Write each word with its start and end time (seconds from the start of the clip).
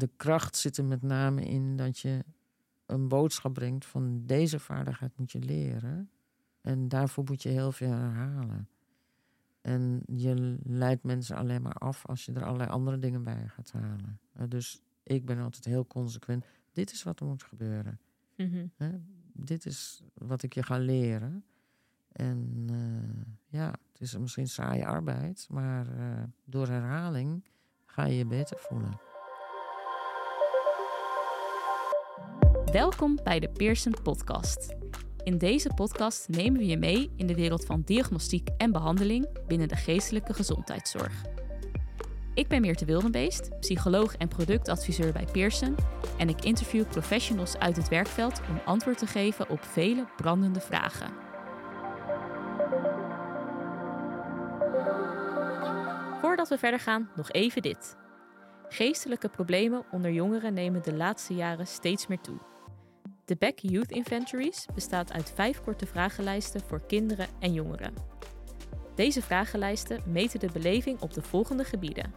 de 0.00 0.10
kracht 0.16 0.56
zit 0.56 0.76
er 0.76 0.84
met 0.84 1.02
name 1.02 1.42
in 1.42 1.76
dat 1.76 1.98
je 1.98 2.24
een 2.86 3.08
boodschap 3.08 3.54
brengt 3.54 3.84
van 3.86 4.22
deze 4.26 4.58
vaardigheid 4.58 5.18
moet 5.18 5.32
je 5.32 5.38
leren. 5.38 6.10
En 6.60 6.88
daarvoor 6.88 7.24
moet 7.24 7.42
je 7.42 7.48
heel 7.48 7.72
veel 7.72 7.90
herhalen. 7.90 8.68
En 9.60 10.02
je 10.06 10.58
leidt 10.64 11.02
mensen 11.02 11.36
alleen 11.36 11.62
maar 11.62 11.72
af 11.72 12.06
als 12.06 12.24
je 12.24 12.32
er 12.32 12.44
allerlei 12.44 12.70
andere 12.70 12.98
dingen 12.98 13.24
bij 13.24 13.48
gaat 13.48 13.72
halen. 13.72 14.20
Uh, 14.36 14.44
dus 14.48 14.82
ik 15.02 15.24
ben 15.24 15.38
altijd 15.38 15.64
heel 15.64 15.86
consequent. 15.86 16.44
Dit 16.72 16.92
is 16.92 17.02
wat 17.02 17.20
er 17.20 17.26
moet 17.26 17.42
gebeuren. 17.42 18.00
Mhm. 18.36 18.66
Hè? 18.76 18.90
Dit 19.32 19.66
is 19.66 20.02
wat 20.14 20.42
ik 20.42 20.54
je 20.54 20.62
ga 20.62 20.78
leren. 20.78 21.44
En 22.12 22.66
uh, 22.70 23.24
ja, 23.46 23.70
het 23.92 24.00
is 24.00 24.18
misschien 24.18 24.48
saaie 24.48 24.86
arbeid, 24.86 25.46
maar 25.50 25.86
uh, 25.98 26.22
door 26.44 26.68
herhaling 26.68 27.44
ga 27.86 28.04
je 28.04 28.16
je 28.16 28.26
beter 28.26 28.58
voelen. 28.58 29.00
Welkom 32.72 33.18
bij 33.24 33.40
de 33.40 33.48
Pearson 33.48 33.94
Podcast. 34.02 34.74
In 35.22 35.38
deze 35.38 35.70
podcast 35.74 36.28
nemen 36.28 36.58
we 36.58 36.66
je 36.66 36.76
mee 36.76 37.10
in 37.16 37.26
de 37.26 37.34
wereld 37.34 37.64
van 37.64 37.82
diagnostiek 37.84 38.48
en 38.56 38.72
behandeling 38.72 39.46
binnen 39.46 39.68
de 39.68 39.76
geestelijke 39.76 40.34
gezondheidszorg. 40.34 41.24
Ik 42.34 42.48
ben 42.48 42.60
Meerte 42.60 42.84
Wildenbeest, 42.84 43.60
psycholoog 43.60 44.16
en 44.16 44.28
productadviseur 44.28 45.12
bij 45.12 45.24
Pearson 45.32 45.76
en 46.18 46.28
ik 46.28 46.44
interview 46.44 46.88
professionals 46.88 47.58
uit 47.58 47.76
het 47.76 47.88
werkveld 47.88 48.40
om 48.50 48.60
antwoord 48.64 48.98
te 48.98 49.06
geven 49.06 49.48
op 49.48 49.64
vele 49.64 50.06
brandende 50.16 50.60
vragen. 50.60 51.12
Voordat 56.20 56.48
we 56.48 56.58
verder 56.58 56.80
gaan, 56.80 57.10
nog 57.16 57.30
even 57.30 57.62
dit. 57.62 57.96
Geestelijke 58.68 59.28
problemen 59.28 59.84
onder 59.90 60.12
jongeren 60.12 60.54
nemen 60.54 60.82
de 60.82 60.94
laatste 60.94 61.34
jaren 61.34 61.66
steeds 61.66 62.06
meer 62.06 62.20
toe. 62.20 62.49
De 63.30 63.36
Beck 63.38 63.58
Youth 63.58 63.90
Inventories 63.90 64.66
bestaat 64.74 65.12
uit 65.12 65.32
vijf 65.34 65.60
korte 65.60 65.86
vragenlijsten 65.86 66.60
voor 66.66 66.86
kinderen 66.86 67.26
en 67.40 67.52
jongeren. 67.52 67.94
Deze 68.94 69.22
vragenlijsten 69.22 70.02
meten 70.06 70.40
de 70.40 70.50
beleving 70.52 71.00
op 71.00 71.14
de 71.14 71.22
volgende 71.22 71.64
gebieden: 71.64 72.14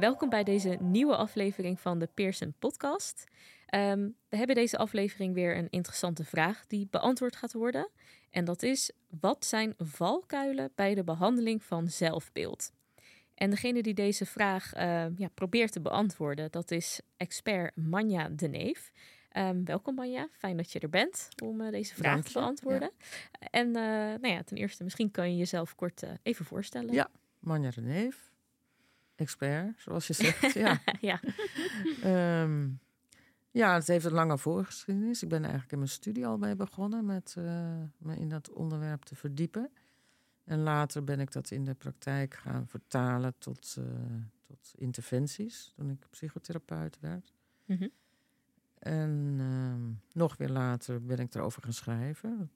Welkom 0.00 0.28
bij 0.28 0.44
deze 0.44 0.76
nieuwe 0.80 1.16
aflevering 1.16 1.80
van 1.80 1.98
de 1.98 2.08
Pearson 2.14 2.54
Podcast. 2.58 3.24
Um, 3.74 4.16
we 4.28 4.36
hebben 4.36 4.56
deze 4.56 4.78
aflevering 4.78 5.34
weer 5.34 5.56
een 5.56 5.70
interessante 5.70 6.24
vraag 6.24 6.66
die 6.66 6.88
beantwoord 6.90 7.36
gaat 7.36 7.52
worden. 7.52 7.88
En 8.30 8.44
dat 8.44 8.62
is: 8.62 8.92
wat 9.20 9.44
zijn 9.44 9.74
valkuilen 9.78 10.72
bij 10.74 10.94
de 10.94 11.04
behandeling 11.04 11.62
van 11.62 11.88
zelfbeeld? 11.88 12.72
En 13.34 13.50
degene 13.50 13.82
die 13.82 13.94
deze 13.94 14.26
vraag 14.26 14.76
uh, 14.76 15.06
ja, 15.16 15.28
probeert 15.34 15.72
te 15.72 15.80
beantwoorden, 15.80 16.50
dat 16.50 16.70
is 16.70 17.00
expert 17.16 17.76
Manja 17.76 18.28
de 18.28 18.48
Neef. 18.48 18.90
Um, 19.32 19.64
welkom 19.64 19.94
Manja, 19.94 20.28
fijn 20.32 20.56
dat 20.56 20.72
je 20.72 20.80
er 20.80 20.90
bent 20.90 21.28
om 21.42 21.60
uh, 21.60 21.70
deze 21.70 21.94
vraag 21.94 22.24
te 22.24 22.32
beantwoorden. 22.32 22.90
Ja. 22.98 23.48
En 23.50 23.66
uh, 23.66 23.74
nou 24.20 24.28
ja, 24.28 24.42
ten 24.42 24.56
eerste, 24.56 24.84
misschien 24.84 25.10
kan 25.10 25.30
je 25.30 25.36
jezelf 25.36 25.74
kort 25.74 26.02
even 26.22 26.44
voorstellen. 26.44 26.92
Ja, 26.94 27.10
Manja 27.38 27.70
de 27.70 27.80
Neef 27.80 28.29
expert, 29.20 29.80
zoals 29.80 30.06
je 30.06 30.12
zegt. 30.22 30.52
ja. 30.52 30.80
ja. 31.00 31.20
um, 32.42 32.80
ja, 33.50 33.74
het 33.74 33.86
heeft 33.86 34.04
een 34.04 34.12
lange 34.12 34.38
voorgeschiedenis. 34.38 35.22
Ik 35.22 35.28
ben 35.28 35.42
eigenlijk 35.42 35.72
in 35.72 35.78
mijn 35.78 35.90
studie 35.90 36.26
al 36.26 36.38
mee 36.38 36.56
begonnen 36.56 37.04
met 37.04 37.34
uh, 37.38 37.44
me 37.98 38.16
in 38.16 38.28
dat 38.28 38.50
onderwerp 38.50 39.02
te 39.02 39.16
verdiepen. 39.16 39.70
En 40.44 40.62
later 40.62 41.04
ben 41.04 41.20
ik 41.20 41.32
dat 41.32 41.50
in 41.50 41.64
de 41.64 41.74
praktijk 41.74 42.34
gaan 42.34 42.66
vertalen 42.66 43.34
tot, 43.38 43.76
uh, 43.78 43.84
tot 44.46 44.72
interventies, 44.76 45.72
toen 45.76 45.90
ik 45.90 46.06
psychotherapeut 46.10 47.00
werd. 47.00 47.32
Mm 47.64 47.76
-hmm. 47.76 47.90
En 48.78 49.36
uh, 49.40 49.96
nog 50.12 50.36
weer 50.36 50.48
later 50.48 51.04
ben 51.04 51.18
ik 51.18 51.34
erover 51.34 51.62
gaan 51.62 51.72
schrijven 51.72 52.50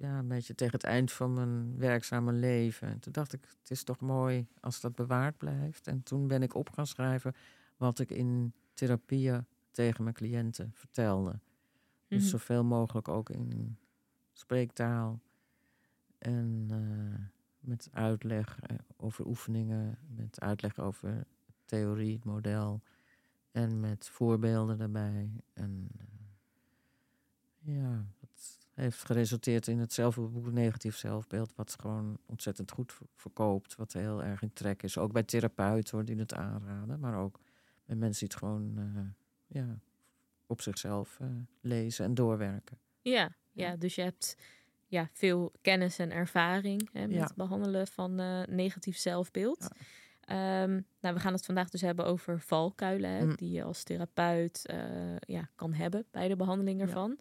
ja, 0.00 0.18
een 0.18 0.28
beetje 0.28 0.54
tegen 0.54 0.74
het 0.74 0.84
eind 0.84 1.12
van 1.12 1.32
mijn 1.32 1.78
werkzame 1.78 2.32
leven. 2.32 2.88
En 2.88 3.00
toen 3.00 3.12
dacht 3.12 3.32
ik, 3.32 3.44
het 3.60 3.70
is 3.70 3.82
toch 3.82 4.00
mooi 4.00 4.46
als 4.60 4.80
dat 4.80 4.94
bewaard 4.94 5.36
blijft. 5.36 5.86
En 5.86 6.02
toen 6.02 6.26
ben 6.26 6.42
ik 6.42 6.54
op 6.54 6.70
gaan 6.70 6.86
schrijven 6.86 7.34
wat 7.76 7.98
ik 7.98 8.10
in 8.10 8.52
therapieën 8.74 9.46
tegen 9.70 10.02
mijn 10.02 10.14
cliënten 10.14 10.70
vertelde. 10.74 11.30
Mm 11.30 11.40
-hmm. 12.08 12.18
Dus 12.18 12.30
zoveel 12.30 12.64
mogelijk 12.64 13.08
ook 13.08 13.30
in 13.30 13.78
spreektaal. 14.32 15.20
En 16.18 16.68
uh, 16.70 17.24
met 17.58 17.88
uitleg 17.92 18.58
over 18.96 19.26
oefeningen, 19.26 19.98
met 20.16 20.40
uitleg 20.40 20.78
over 20.78 21.26
theorie, 21.64 22.14
het 22.14 22.24
model. 22.24 22.82
En 23.50 23.80
met 23.80 24.08
voorbeelden 24.08 24.78
daarbij. 24.78 25.30
En 25.52 25.88
uh, 25.96 27.74
ja, 27.74 28.04
dat 28.20 28.58
heeft 28.80 29.04
geresulteerd 29.04 29.66
in 29.66 29.78
het 29.78 29.92
zelfboek 29.92 30.52
Negatief 30.52 30.96
Zelfbeeld, 30.96 31.54
wat 31.54 31.76
gewoon 31.80 32.18
ontzettend 32.26 32.70
goed 32.70 32.98
verkoopt, 33.14 33.76
wat 33.76 33.92
heel 33.92 34.22
erg 34.22 34.42
in 34.42 34.52
trek 34.52 34.82
is. 34.82 34.98
Ook 34.98 35.12
bij 35.12 35.22
therapeuten 35.22 35.96
hoor, 35.96 36.04
die 36.06 36.16
het 36.16 36.34
aanraden, 36.34 37.00
maar 37.00 37.16
ook 37.18 37.40
bij 37.84 37.96
mensen 37.96 38.28
die 38.28 38.28
het 38.28 38.38
gewoon 38.38 38.78
uh, 38.78 39.02
ja, 39.46 39.78
op 40.46 40.60
zichzelf 40.60 41.18
uh, 41.22 41.28
lezen 41.60 42.04
en 42.04 42.14
doorwerken. 42.14 42.78
Ja, 43.00 43.34
ja, 43.52 43.76
dus 43.76 43.94
je 43.94 44.02
hebt 44.02 44.36
ja, 44.86 45.08
veel 45.12 45.52
kennis 45.60 45.98
en 45.98 46.10
ervaring 46.10 46.88
hè, 46.92 47.06
met 47.06 47.16
Ja. 47.16 47.22
het 47.22 47.34
behandelen 47.34 47.86
van 47.86 48.20
uh, 48.20 48.42
negatief 48.44 48.96
zelfbeeld. 48.96 49.68
Um, 50.30 50.86
nou, 51.00 51.14
we 51.14 51.20
gaan 51.20 51.32
het 51.32 51.44
vandaag 51.44 51.70
dus 51.70 51.80
hebben 51.80 52.04
over 52.06 52.40
valkuilen, 52.40 53.10
hè, 53.10 53.24
Mm. 53.24 53.36
die 53.36 53.50
je 53.50 53.62
als 53.62 53.82
therapeut 53.82 54.74
ja, 55.20 55.48
kan 55.54 55.72
hebben 55.72 56.06
bij 56.10 56.28
de 56.28 56.36
behandeling 56.36 56.80
ervan. 56.80 57.18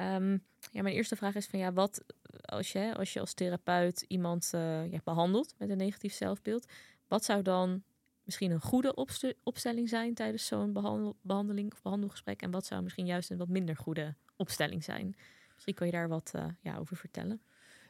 Um, 0.00 0.44
ja, 0.70 0.82
mijn 0.82 0.94
eerste 0.94 1.16
vraag 1.16 1.34
is 1.34 1.46
van 1.46 1.58
ja, 1.58 1.72
wat 1.72 2.04
als 2.44 2.72
je 2.72 2.94
als, 2.96 3.12
je 3.12 3.20
als 3.20 3.34
therapeut 3.34 4.04
iemand 4.08 4.50
uh, 4.54 4.92
ja, 4.92 5.00
behandelt 5.04 5.54
met 5.58 5.70
een 5.70 5.76
negatief 5.76 6.12
zelfbeeld, 6.12 6.66
wat 7.08 7.24
zou 7.24 7.42
dan 7.42 7.82
misschien 8.22 8.50
een 8.50 8.60
goede 8.60 8.94
opstelling 9.42 9.88
zijn 9.88 10.14
tijdens 10.14 10.46
zo'n 10.46 10.72
behandel 10.72 11.16
behandeling 11.22 11.72
of 11.72 11.82
behandelgesprek 11.82 12.42
en 12.42 12.50
wat 12.50 12.66
zou 12.66 12.82
misschien 12.82 13.06
juist 13.06 13.30
een 13.30 13.38
wat 13.38 13.48
minder 13.48 13.76
goede 13.76 14.14
opstelling 14.36 14.84
zijn? 14.84 15.16
Misschien 15.54 15.74
kan 15.74 15.86
je 15.86 15.92
daar 15.92 16.08
wat 16.08 16.32
uh, 16.36 16.44
ja, 16.60 16.76
over 16.76 16.96
vertellen. 16.96 17.42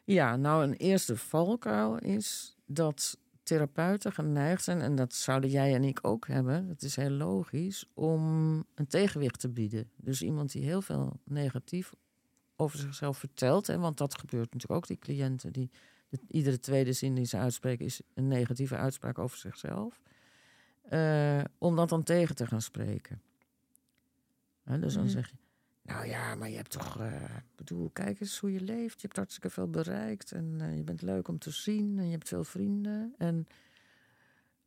Ja, 0.05 0.37
nou 0.37 0.65
een 0.65 0.75
eerste 0.75 1.17
valkuil 1.17 1.99
is 1.99 2.57
dat 2.67 3.19
therapeuten 3.47 4.13
geneigd 4.13 4.65
zijn, 4.65 4.81
en 4.81 4.95
dat 4.95 5.15
zouden 5.15 5.51
jij 5.51 5.75
en 5.75 5.85
ik 5.85 5.99
ook 6.03 6.27
hebben, 6.27 6.69
dat 6.69 6.83
is 6.83 6.97
heel 6.97 7.11
logisch, 7.11 7.91
om 7.95 8.23
een 8.75 8.87
tegenwicht 8.87 9.41
te 9.41 9.49
bieden. 9.49 9.91
Dus 9.97 10.23
iemand 10.23 10.53
die 10.53 10.63
heel 10.63 10.83
veel 10.83 11.21
negatief 11.25 11.93
over 12.57 12.79
zichzelf 12.79 13.19
vertelt, 13.19 13.67
hè, 13.67 13.79
want 13.79 13.99
dat 13.99 14.19
gebeurt 14.19 14.53
natuurlijk 14.53 14.81
ook, 14.81 14.87
die 14.87 14.99
cliënten, 14.99 15.53
die 15.53 15.71
de, 16.09 16.19
iedere 16.29 16.61
tweede 16.61 16.93
zin 16.93 17.15
die 17.15 17.25
ze 17.25 17.37
uitspreken 17.37 17.85
is 17.85 18.01
een 18.15 18.29
negatieve 18.29 18.77
uitspraak 18.77 19.19
over 19.19 19.39
zichzelf, 19.39 20.01
uh, 20.91 21.45
om 21.59 21.77
dat 21.77 21.89
dan 21.89 22.03
tegen 22.03 22.35
te 22.35 22.47
gaan 22.47 22.63
spreken. 22.63 23.23
Hè, 24.63 24.79
dus 24.79 24.95
dan 24.95 25.03
mm 25.03 25.09
-hmm. 25.09 25.17
zeg 25.17 25.31
je, 25.31 25.37
nou 25.87 26.07
ja, 26.07 26.35
maar 26.35 26.51
je 26.51 26.57
hebt 26.57 26.71
toch, 26.71 27.01
uh, 27.01 27.23
bedoel, 27.55 27.91
kijk 27.93 28.21
eens 28.21 28.39
hoe 28.39 28.53
je 28.53 28.61
leeft. 28.61 28.95
Je 29.01 29.07
hebt 29.07 29.17
hartstikke 29.17 29.51
veel 29.51 29.71
bereikt 29.71 30.33
en 30.33 30.59
uh, 30.61 30.77
je 30.77 30.83
bent 30.83 31.03
leuk 31.03 31.29
om 31.29 31.39
te 31.39 31.51
zien 31.51 31.99
en 31.99 32.05
je 32.05 32.13
hebt 32.13 32.29
veel 32.29 32.45
vrienden. 32.45 33.15
En 33.19 33.47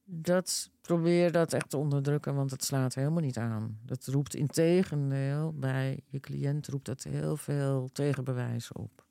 dat 0.04 0.70
probeer 0.82 1.32
dat 1.32 1.54
echt 1.54 1.70
te 1.70 1.78
onderdrukken, 1.78 2.36
want 2.36 2.52
het 2.52 2.64
slaat 2.64 2.96
helemaal 2.96 3.24
niet 3.24 3.38
aan. 3.38 3.80
Dat 3.86 4.06
roept 4.06 4.36
in 4.36 4.48
tegendeel 4.48 5.54
bij 5.54 6.04
je 6.08 6.20
cliënt 6.20 6.68
roept 6.68 6.86
dat 6.86 7.04
heel 7.04 7.38
veel 7.38 7.90
tegenbewijs 7.94 8.72
op. 8.72 9.06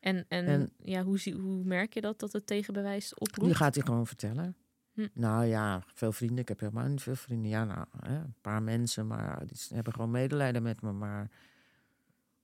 En, 0.00 0.24
en, 0.28 0.46
en 0.46 0.72
ja, 0.82 1.02
hoe, 1.04 1.18
zie, 1.18 1.34
hoe 1.34 1.64
merk 1.64 1.94
je 1.94 2.00
dat, 2.00 2.18
dat 2.18 2.32
het 2.32 2.46
tegenbewijs 2.46 3.14
oproept? 3.14 3.48
Die 3.48 3.54
gaat 3.54 3.74
hij 3.74 3.84
gewoon 3.84 4.06
vertellen. 4.06 4.56
Hm. 4.98 5.06
Nou 5.12 5.44
ja, 5.44 5.82
veel 5.94 6.12
vrienden. 6.12 6.38
Ik 6.38 6.48
heb 6.48 6.60
helemaal 6.60 6.86
niet 6.86 7.02
veel 7.02 7.16
vrienden. 7.16 7.50
Ja, 7.50 7.64
nou, 7.64 7.86
hè, 8.00 8.14
een 8.16 8.34
paar 8.40 8.62
mensen, 8.62 9.06
maar 9.06 9.46
die 9.46 9.58
hebben 9.68 9.92
gewoon 9.92 10.10
medelijden 10.10 10.62
met 10.62 10.82
me. 10.82 10.92
Maar 10.92 11.30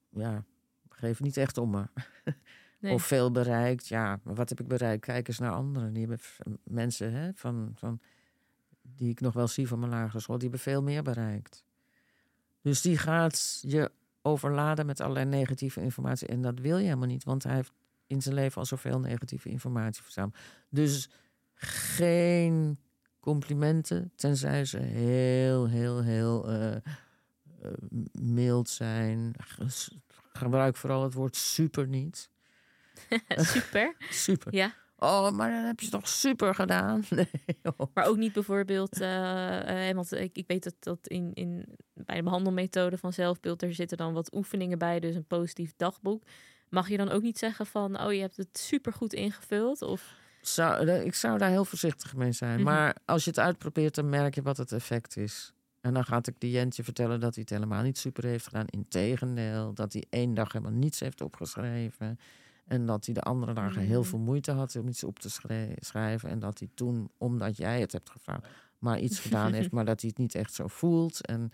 ja, 0.09 0.45
geef 0.89 1.21
niet 1.21 1.37
echt 1.37 1.59
om 1.59 1.71
me. 1.71 1.85
Nee. 2.79 2.93
Of 2.93 3.03
veel 3.03 3.31
bereikt. 3.31 3.87
Ja, 3.87 4.21
maar 4.23 4.35
wat 4.35 4.49
heb 4.49 4.61
ik 4.61 4.69
bereikt? 4.69 5.05
Kijk 5.05 5.29
eens 5.29 5.39
naar 5.39 5.53
anderen. 5.53 5.93
Die 5.93 6.07
hebben 6.07 6.59
mensen 6.65 7.13
hè, 7.13 7.31
van, 7.35 7.73
van, 7.75 8.01
die 8.83 9.11
ik 9.11 9.21
nog 9.21 9.33
wel 9.35 9.49
zie 9.49 9.69
van 9.69 9.79
mijn 9.79 9.91
lagere 9.91 10.21
school, 10.21 10.39
die 10.39 10.49
hebben 10.49 10.73
veel 10.73 10.83
meer 10.83 11.03
bereikt. 11.03 11.65
Dus 12.61 12.81
die 12.81 12.99
gaat 12.99 13.59
je 13.63 13.91
overladen 14.23 14.87
met 14.87 15.01
allerlei 15.01 15.27
negatieve 15.27 15.81
informatie. 15.81 16.29
En 16.29 16.43
dat 16.43 16.59
wil 16.59 16.77
je 16.79 16.85
helemaal 16.85 17.09
niet, 17.09 17.25
want 17.25 17.43
hij 17.43 17.55
heeft 17.55 17.73
in 18.07 18.23
zijn 18.23 18.35
leven 18.35 18.59
al 18.59 18.67
zoveel 18.67 19.01
negatieve 19.01 19.49
informatie 19.49 20.03
verzameld. 20.03 20.37
Dus 20.69 21.11
geen 21.65 22.79
complimenten, 23.21 24.13
tenzij 24.17 24.65
ze 24.65 24.79
heel, 24.79 25.69
heel, 25.69 26.03
heel 26.03 26.53
uh, 26.53 26.77
mild 28.13 28.69
zijn. 28.69 29.35
Gebruik 30.33 30.77
vooral 30.77 31.03
het 31.03 31.15
woord 31.15 31.37
super 31.37 31.89
niet. 31.89 32.31
super? 33.29 33.97
super. 34.27 34.55
Ja. 34.55 34.75
Oh, 34.97 35.31
maar 35.31 35.51
dan 35.51 35.65
heb 35.65 35.81
je 35.81 35.89
toch 35.89 36.09
super 36.09 36.55
gedaan. 36.55 37.05
Nee, 37.11 37.29
oh. 37.77 37.87
Maar 37.95 38.07
ook 38.07 38.17
niet 38.17 38.33
bijvoorbeeld, 38.33 39.01
uh, 39.01 39.91
want 39.91 40.13
ik, 40.13 40.37
ik 40.37 40.47
weet 40.47 40.65
dat, 40.65 40.75
dat 40.79 41.07
in, 41.07 41.31
in, 41.35 41.65
bij 41.95 42.17
de 42.17 42.23
behandelmethode 42.23 42.99
van 42.99 43.13
zelfbeeld, 43.13 43.63
er 43.63 43.75
zitten 43.75 43.97
dan 43.97 44.13
wat 44.13 44.35
oefeningen 44.35 44.79
bij, 44.79 45.01
dus 45.01 45.15
een 45.15 45.27
positief 45.27 45.73
dagboek. 45.77 46.23
Mag 46.69 46.89
je 46.89 46.97
dan 46.97 47.11
ook 47.11 47.23
niet 47.23 47.39
zeggen 47.39 47.67
van, 47.67 48.01
oh, 48.01 48.13
je 48.13 48.21
hebt 48.21 48.37
het 48.37 48.59
super 48.59 48.93
goed 48.93 49.13
ingevuld? 49.13 49.83
Of... 49.83 50.15
Zou, 50.47 50.91
ik 50.91 51.15
zou 51.15 51.39
daar 51.39 51.51
heel 51.51 51.65
voorzichtig 51.65 52.15
mee 52.17 52.33
zijn. 52.33 52.55
Mhm. 52.55 52.65
Maar 52.65 52.97
als 53.05 53.25
je 53.25 53.31
het 53.31 53.39
uitprobeert, 53.39 53.95
dan 53.95 54.09
merk 54.09 54.35
je 54.35 54.43
wat 54.43 54.57
het 54.57 54.73
effect 54.73 55.17
is. 55.17 55.55
En 55.81 55.95
dan 55.95 56.05
gaat 56.05 56.25
de 56.25 56.35
cliënt 56.39 56.77
je 56.77 56.85
vertellen 56.85 57.21
dat 57.21 57.35
hij 57.35 57.45
het 57.47 57.53
helemaal 57.53 57.83
niet 57.83 57.99
super 57.99 58.25
heeft 58.25 58.45
gedaan. 58.47 58.67
Integendeel, 58.67 59.75
dat 59.75 59.93
hij 59.93 60.05
één 60.11 60.35
dag 60.35 60.53
helemaal 60.53 60.79
niets 60.79 61.01
heeft 61.01 61.21
opgeschreven. 61.21 62.19
En 62.65 62.87
dat 62.87 63.05
hij 63.05 63.15
de 63.15 63.21
andere 63.21 63.53
dagen 63.53 63.83
heel 63.83 63.99
mm. 63.99 64.05
veel 64.05 64.19
moeite 64.19 64.53
had 64.53 64.77
om 64.77 64.89
iets 64.89 65.05
op 65.05 65.19
te 65.19 65.31
schrijven. 65.79 66.29
En 66.31 66.39
dat 66.39 66.59
hij 66.59 66.69
toen, 66.75 67.11
omdat 67.19 67.57
jij 67.57 67.81
het 67.81 67.93
hebt 67.93 68.11
gevraagd, 68.11 68.47
maar 68.79 68.99
iets 68.99 69.19
gedaan 69.19 69.53
heeft, 69.53 69.71
maar 69.77 69.85
dat 69.85 70.01
hij 70.01 70.11
het 70.11 70.19
niet 70.19 70.35
echt 70.35 70.55
zo 70.55 70.67
voelt. 70.67 71.27
En, 71.27 71.53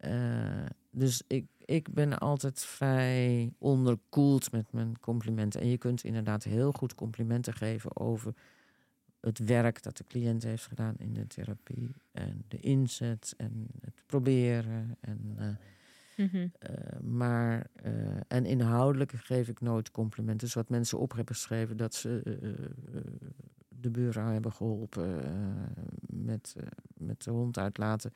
uh, 0.00 0.66
dus 0.90 1.22
ik, 1.26 1.46
ik 1.64 1.92
ben 1.92 2.18
altijd 2.18 2.64
vrij 2.64 3.52
onderkoeld 3.58 4.52
met 4.52 4.72
mijn 4.72 5.00
complimenten. 5.00 5.60
En 5.60 5.68
je 5.68 5.78
kunt 5.78 6.04
inderdaad 6.04 6.44
heel 6.44 6.72
goed 6.72 6.94
complimenten 6.94 7.54
geven 7.54 7.96
over 7.96 8.34
het 9.20 9.38
werk 9.38 9.82
dat 9.82 9.96
de 9.96 10.04
cliënt 10.04 10.42
heeft 10.42 10.66
gedaan 10.66 10.94
in 10.98 11.14
de 11.14 11.26
therapie. 11.26 11.94
En 12.12 12.44
de 12.48 12.60
inzet 12.60 13.34
en 13.36 13.66
het 13.80 14.02
proberen. 14.06 14.96
En, 15.00 15.36
uh, 15.38 15.46
Mm 16.16 16.52
maar, 17.02 17.66
uh, 17.86 17.92
en 18.28 18.44
inhoudelijk 18.46 19.12
geef 19.12 19.48
ik 19.48 19.60
nooit 19.60 19.90
complimenten. 19.90 20.46
Dus 20.46 20.54
wat 20.54 20.68
mensen 20.68 20.98
op 20.98 21.12
hebben 21.12 21.34
geschreven 21.34 21.76
dat 21.76 21.94
ze 21.94 22.20
de 23.68 23.90
bureau 23.90 24.32
hebben 24.32 24.52
geholpen 24.52 25.22
met, 26.06 26.56
met 26.96 27.24
de 27.24 27.30
hond 27.30 27.58
uitlaten. 27.58 28.12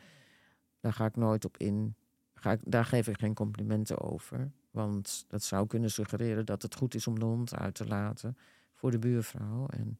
Daar 0.81 0.93
ga 0.93 1.07
ik 1.07 1.17
nooit 1.17 1.45
op 1.45 1.57
in. 1.57 1.95
Ga 2.41 2.53
ik, 2.53 2.61
daar 2.65 2.85
geef 2.85 3.09
ik 3.09 3.19
geen 3.19 3.35
complimenten 3.35 4.01
over. 4.01 4.51
Want 4.71 5.25
dat 5.29 5.43
zou 5.43 5.67
kunnen 5.67 5.91
suggereren 5.91 6.47
dat 6.47 6.63
het 6.63 6.75
goed 6.75 6.95
is 6.95 7.07
om 7.07 7.19
de 7.19 7.25
hond 7.25 7.55
uit 7.55 7.75
te 7.75 7.87
laten 7.87 8.37
voor 8.75 8.91
de 8.91 8.99
buurvrouw. 8.99 9.67
En 9.67 9.99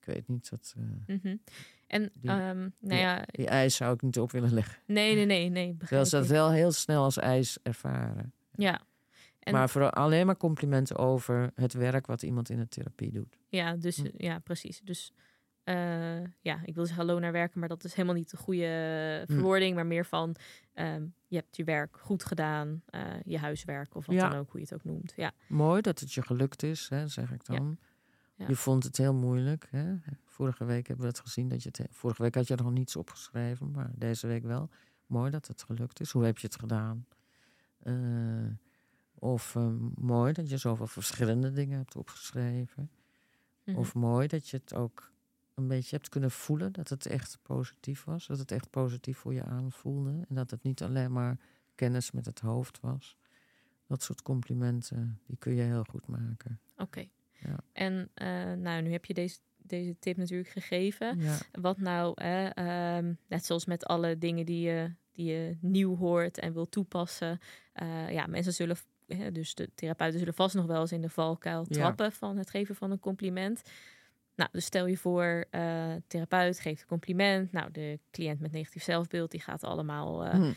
ik 0.00 0.04
weet 0.04 0.28
niet 0.28 0.50
dat. 0.50 0.74
Mm 1.06 1.40
en 1.88 2.10
die, 2.14 2.30
um, 2.30 2.72
nou 2.80 3.00
ja, 3.00 3.24
die 3.26 3.46
ijs 3.46 3.76
zou 3.76 3.94
ik 3.94 4.02
niet 4.02 4.18
op 4.18 4.32
willen 4.32 4.54
leggen. 4.54 4.82
Nee, 4.86 5.14
nee, 5.14 5.24
nee, 5.24 5.48
nee. 5.48 5.76
Terwijl 5.76 6.04
ze 6.04 6.16
dat 6.16 6.26
wel 6.26 6.50
heel 6.50 6.72
snel 6.72 7.02
als 7.02 7.18
ijs 7.18 7.58
ervaren. 7.62 8.32
Ja. 8.54 8.80
En, 9.38 9.52
maar 9.52 9.68
vooral 9.68 9.90
alleen 9.90 10.26
maar 10.26 10.36
complimenten 10.36 10.96
over 10.96 11.50
het 11.54 11.72
werk 11.72 12.06
wat 12.06 12.22
iemand 12.22 12.50
in 12.50 12.58
de 12.58 12.68
therapie 12.68 13.12
doet. 13.12 13.38
Ja, 13.48 13.76
dus 13.76 13.96
hm. 13.96 14.08
ja, 14.16 14.38
precies. 14.38 14.80
Dus 14.80 15.12
uh, 15.68 16.24
ja, 16.40 16.60
ik 16.64 16.74
wil 16.74 16.86
zeggen 16.86 17.06
hallo 17.06 17.18
naar 17.20 17.32
werken, 17.32 17.60
maar 17.60 17.68
dat 17.68 17.84
is 17.84 17.94
helemaal 17.94 18.16
niet 18.16 18.30
de 18.30 18.36
goede 18.36 19.24
hm. 19.26 19.32
verwoording, 19.32 19.74
maar 19.74 19.86
meer 19.86 20.06
van 20.06 20.36
um, 20.74 21.14
je 21.26 21.36
hebt 21.36 21.56
je 21.56 21.64
werk 21.64 21.98
goed 22.00 22.24
gedaan, 22.24 22.82
uh, 22.90 23.00
je 23.24 23.38
huiswerk 23.38 23.94
of 23.94 24.06
wat 24.06 24.14
ja. 24.14 24.28
dan 24.28 24.38
ook, 24.38 24.50
hoe 24.50 24.60
je 24.60 24.66
het 24.70 24.74
ook 24.74 24.84
noemt. 24.84 25.12
Ja. 25.16 25.32
Mooi 25.46 25.80
dat 25.80 26.00
het 26.00 26.12
je 26.12 26.22
gelukt 26.22 26.62
is, 26.62 26.88
hè, 26.88 27.08
zeg 27.08 27.32
ik 27.32 27.46
dan. 27.46 27.78
Ja. 28.34 28.48
Je 28.48 28.56
vond 28.56 28.84
het 28.84 28.96
heel 28.96 29.14
moeilijk. 29.14 29.68
Hè? 29.70 29.94
Vorige 30.24 30.64
week 30.64 30.86
hebben 30.86 31.04
we 31.04 31.10
het 31.10 31.20
gezien 31.20 31.48
dat 31.48 31.62
je 31.62 31.68
het. 31.72 31.88
Vorige 31.90 32.22
week 32.22 32.34
had 32.34 32.46
je 32.46 32.56
er 32.56 32.62
nog 32.62 32.72
niets 32.72 32.96
opgeschreven, 32.96 33.70
maar 33.70 33.90
deze 33.94 34.26
week 34.26 34.44
wel. 34.44 34.70
Mooi 35.06 35.30
dat 35.30 35.46
het 35.46 35.62
gelukt 35.62 36.00
is. 36.00 36.10
Hoe 36.10 36.24
heb 36.24 36.38
je 36.38 36.46
het 36.46 36.58
gedaan? 36.58 37.06
Uh, 37.84 38.50
of 39.14 39.54
uh, 39.54 39.68
mooi 39.94 40.32
dat 40.32 40.50
je 40.50 40.56
zoveel 40.56 40.86
verschillende 40.86 41.52
dingen 41.52 41.78
hebt 41.78 41.96
opgeschreven. 41.96 42.82
Mm 42.82 42.88
-hmm. 43.64 43.76
Of 43.76 43.94
mooi 43.94 44.26
dat 44.26 44.48
je 44.48 44.56
het 44.56 44.74
ook 44.74 45.12
een 45.58 45.68
beetje 45.68 45.96
hebt 45.96 46.08
kunnen 46.08 46.30
voelen 46.30 46.72
dat 46.72 46.88
het 46.88 47.06
echt 47.06 47.38
positief 47.42 48.04
was. 48.04 48.26
Dat 48.26 48.38
het 48.38 48.52
echt 48.52 48.70
positief 48.70 49.18
voor 49.18 49.34
je 49.34 49.44
aanvoelde. 49.44 50.10
En 50.28 50.34
dat 50.34 50.50
het 50.50 50.62
niet 50.62 50.82
alleen 50.82 51.12
maar 51.12 51.38
kennis 51.74 52.10
met 52.10 52.26
het 52.26 52.40
hoofd 52.40 52.80
was. 52.80 53.16
Dat 53.86 54.02
soort 54.02 54.22
complimenten, 54.22 55.20
die 55.26 55.36
kun 55.36 55.54
je 55.54 55.62
heel 55.62 55.84
goed 55.90 56.06
maken. 56.06 56.60
Oké. 56.76 57.08
Ja. 57.32 57.56
En 57.72 58.10
uh, 58.14 58.52
nou, 58.52 58.82
nu 58.82 58.92
heb 58.92 59.04
je 59.04 59.14
deze 59.14 59.38
deze 59.68 59.98
tip 59.98 60.16
natuurlijk 60.16 60.48
gegeven. 60.48 61.20
Wat 61.52 61.78
nou, 61.78 62.12
ehm, 62.14 63.12
net 63.26 63.44
zoals 63.44 63.64
met 63.64 63.84
alle 63.84 64.18
dingen 64.18 64.46
die 64.46 64.60
je, 64.60 64.92
die 65.12 65.26
je 65.26 65.56
nieuw 65.60 65.96
hoort 65.96 66.38
en 66.38 66.52
wil 66.52 66.68
toepassen. 66.68 67.40
Uh, 67.82 68.10
ja, 68.10 68.26
mensen 68.26 68.52
zullen, 68.52 68.76
dus 69.32 69.54
de 69.54 69.70
therapeuten 69.74 70.18
zullen 70.18 70.34
vast 70.34 70.54
nog 70.54 70.66
wel 70.66 70.80
eens 70.80 70.92
in 70.92 71.00
de 71.00 71.08
valkuil 71.08 71.64
trappen 71.64 72.12
van 72.12 72.36
het 72.36 72.50
geven 72.50 72.74
van 72.74 72.90
een 72.90 73.00
compliment. 73.00 73.62
Nou, 74.38 74.50
dus 74.52 74.64
stel 74.64 74.86
je 74.86 74.96
voor, 74.96 75.44
uh, 75.50 75.92
therapeut 76.06 76.60
geeft 76.60 76.80
een 76.80 76.86
compliment. 76.86 77.52
Nou, 77.52 77.70
de 77.72 77.98
cliënt 78.10 78.40
met 78.40 78.52
negatief 78.52 78.82
zelfbeeld, 78.82 79.30
die 79.30 79.40
gaat 79.40 79.64
allemaal 79.64 80.26
uh, 80.26 80.52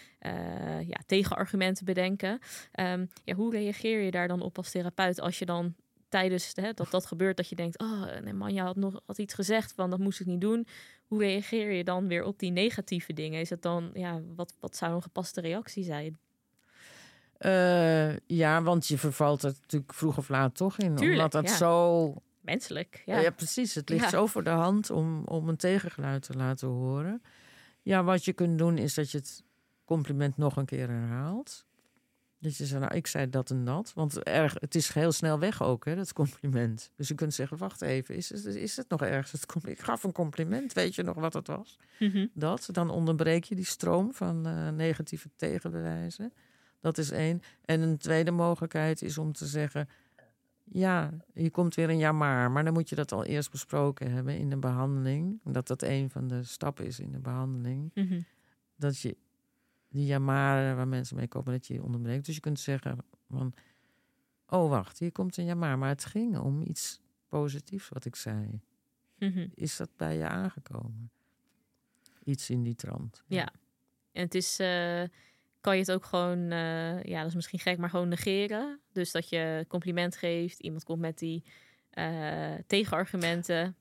ja, 0.88 1.00
tegenargumenten 1.06 1.86
bedenken. 1.86 2.40
Um, 2.80 3.10
ja, 3.24 3.36
hoe 3.36 3.52
reageer 3.52 4.02
je 4.02 4.12
daar 4.12 4.28
dan 4.28 4.42
op 4.42 4.58
als 4.58 4.72
therapeut 4.72 5.22
als 5.22 5.40
je 5.40 5.46
dan 5.46 5.76
tijdens 6.10 6.52
hè, 6.56 6.74
dat 6.74 6.92
dat 6.92 7.06
gebeurt, 7.06 7.38
dat 7.38 7.50
je 7.50 7.56
denkt, 7.56 7.80
oh 7.80 8.20
nee 8.24 8.34
man, 8.34 8.54
je 8.54 8.62
had 8.62 8.76
nog 8.76 9.02
had 9.06 9.18
iets 9.18 9.34
gezegd 9.34 9.74
van 9.74 9.90
dat 9.90 10.00
moest 10.00 10.20
ik 10.20 10.26
niet 10.26 10.42
doen. 10.42 10.68
Hoe 11.08 11.20
reageer 11.20 11.72
je 11.72 11.84
dan 11.84 12.08
weer 12.08 12.24
op 12.24 12.40
die 12.40 12.52
negatieve 12.52 13.14
dingen? 13.14 13.40
Is 13.40 13.50
het 13.50 13.62
dan, 13.62 13.90
ja, 13.94 14.22
wat, 14.36 14.56
wat 14.60 14.76
zou 14.76 14.94
een 14.94 15.02
gepaste 15.02 15.42
reactie 15.42 15.84
zijn? 15.84 16.20
Ja, 18.28 18.62
want 18.62 18.88
je 18.88 18.98
vervalt 18.98 19.42
het 19.42 19.60
natuurlijk 19.62 19.94
vroeg 19.94 20.18
of 20.18 20.30
laat 20.30 20.56
toch 20.56 20.78
in. 20.78 20.96
Tuurlijk, 20.96 21.22
omdat 21.22 21.32
dat 21.32 21.50
zo... 21.50 22.14
Menselijk, 22.42 23.04
ja. 23.06 23.20
ja. 23.20 23.30
precies. 23.30 23.76
Het 23.76 23.90
ligt 23.90 24.10
zo 24.10 24.26
voor 24.26 24.44
de 24.44 24.50
hand 24.50 24.90
om, 24.90 25.24
om 25.26 25.50
een 25.50 25.58
tegengeluid 25.58 26.24
te 26.24 26.34
laten 26.34 26.68
horen. 26.68 27.22
Ja, 27.82 28.04
wat 28.04 28.26
je 28.26 28.34
kunt 28.34 28.58
doen 28.58 28.78
is 28.78 28.94
dat 28.94 29.12
je 29.12 29.18
het 29.18 29.44
compliment 29.86 30.38
nog 30.38 30.56
een 30.56 30.66
keer 30.66 30.90
herhaalt. 30.90 31.66
Dat 32.40 32.58
je 32.58 32.66
zegt, 32.66 32.82
nou, 32.82 32.96
ik 32.96 33.08
zei 33.08 33.30
dat 33.30 33.50
en 33.50 33.66
dat. 33.66 33.92
Want 33.96 34.24
erg, 34.24 34.54
het 34.60 34.76
is 34.76 34.94
heel 34.94 35.12
snel 35.12 35.40
weg 35.40 35.64
ook, 35.64 35.86
hè, 35.86 35.96
dat 35.96 36.14
compliment. 36.14 36.92
Dus 36.96 37.08
je 37.08 37.16
kunt 37.16 37.34
zeggen, 37.34 37.58
wacht 37.58 37.82
even, 37.82 38.16
is 38.16 38.30
het, 38.30 38.46
is 38.46 38.78
het 38.78 38.90
nog 38.90 39.02
ergens? 39.02 39.32
Het 39.32 39.66
ik 39.66 39.80
gaf 39.80 40.04
een 40.04 40.12
compliment, 40.12 40.74
weet 40.74 40.96
je 40.96 41.04
nog 41.04 41.16
wat 41.16 41.34
het 41.34 41.48
was? 41.48 41.78
Mhm. 42.00 42.28
Dat, 42.34 42.68
dan 42.72 42.90
onderbreek 42.90 43.44
je 43.44 43.56
die 43.56 43.66
stroom 43.66 44.14
van 44.14 44.48
uh, 44.48 44.70
negatieve 44.70 45.30
tegenbewijzen. 45.36 46.34
Dat 46.80 46.98
is 46.98 47.12
één. 47.12 47.42
En 47.66 47.82
een 47.82 47.98
tweede 47.98 48.32
mogelijkheid 48.32 49.02
is 49.02 49.18
om 49.18 49.34
te 49.34 49.46
zeggen... 49.46 49.90
ja, 50.74 51.14
hier 51.34 51.52
komt 51.52 51.76
weer 51.76 51.90
een 51.90 51.98
ja 51.98 52.12
maar. 52.12 52.52
Maar 52.52 52.64
dan 52.64 52.74
moet 52.74 52.90
je 52.90 52.96
dat 52.96 53.12
al 53.12 53.26
eerst 53.26 53.52
besproken 53.52 54.12
hebben 54.12 54.38
in 54.38 54.50
de 54.50 54.58
behandeling. 54.58 55.40
Dat 55.44 55.68
dat 55.68 55.82
een 55.82 56.10
van 56.10 56.28
de 56.28 56.44
stappen 56.44 56.86
is 56.86 57.00
in 57.00 57.12
de 57.12 57.20
behandeling. 57.20 57.92
Mhm. 57.94 58.22
Dat 58.76 59.00
je 59.00 59.18
die 59.90 60.06
jamaren 60.06 60.76
waar 60.76 60.88
mensen 60.88 61.16
mee 61.16 61.28
komen, 61.28 61.52
dat 61.52 61.68
je 61.68 61.84
onderbreekt. 61.84 62.26
Dus 62.26 62.36
je 62.36 62.42
kunt 62.42 62.60
zeggen 62.60 62.98
van, 63.30 63.54
oh 64.48 64.70
wacht, 64.70 65.00
hier 65.00 65.12
komt 65.12 65.38
een 65.38 65.46
jamaar. 65.46 65.78
Maar 65.78 65.90
het 65.90 66.06
ging 66.06 66.38
om 66.38 66.62
iets 66.62 67.02
positiefs 67.28 67.90
wat 67.90 68.06
ik 68.06 68.16
zei. 68.16 68.62
Mhm. 69.18 69.48
Is 69.54 69.78
dat 69.78 69.90
bij 69.96 70.18
je 70.18 70.28
aangekomen? 70.28 71.12
Iets 72.24 72.50
in 72.50 72.64
die 72.64 72.76
trant. 72.76 73.24
Ja, 73.28 73.54
en 74.12 74.22
het 74.24 74.36
is, 74.36 74.60
uh, 74.60 75.04
kan 75.62 75.74
je 75.74 75.80
het 75.80 75.92
ook 75.92 76.06
gewoon, 76.06 76.40
uh, 76.40 77.04
ja 77.04 77.20
dat 77.20 77.28
is 77.28 77.36
misschien 77.36 77.60
gek, 77.60 77.78
maar 77.78 77.90
gewoon 77.90 78.08
negeren. 78.08 78.80
Dus 78.92 79.12
dat 79.12 79.30
je 79.30 79.66
compliment 79.68 80.16
geeft, 80.16 80.60
iemand 80.60 80.84
komt 80.84 81.00
met 81.00 81.20
die 81.20 81.44
uh, 81.94 82.54
tegenargumenten. 82.68 83.76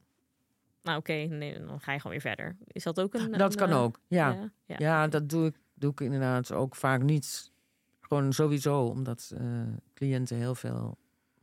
Nou 0.83 0.99
oké, 0.99 1.13
nee, 1.13 1.59
dan 1.59 1.81
ga 1.81 1.93
je 1.93 2.01
gewoon 2.01 2.13
weer 2.13 2.35
verder. 2.35 2.57
Is 2.67 2.83
dat 2.83 3.01
ook 3.01 3.15
een... 3.15 3.33
Dat 3.33 3.55
kan 3.55 3.73
ook, 3.73 4.01
ja. 4.07 4.33
Ja, 4.33 4.51
ja. 4.65 4.77
ja, 4.79 5.09
dat 5.09 5.29
doe 5.29 5.47
ik 5.47 5.55
doe 5.81 5.91
ik 5.91 6.01
inderdaad 6.01 6.53
ook 6.53 6.77
vaak 6.77 7.03
niet. 7.03 7.53
Gewoon 8.01 8.33
sowieso, 8.33 8.85
omdat 8.85 9.33
uh, 9.41 9.63
cliënten 9.95 10.37
heel 10.37 10.55
veel 10.55 10.99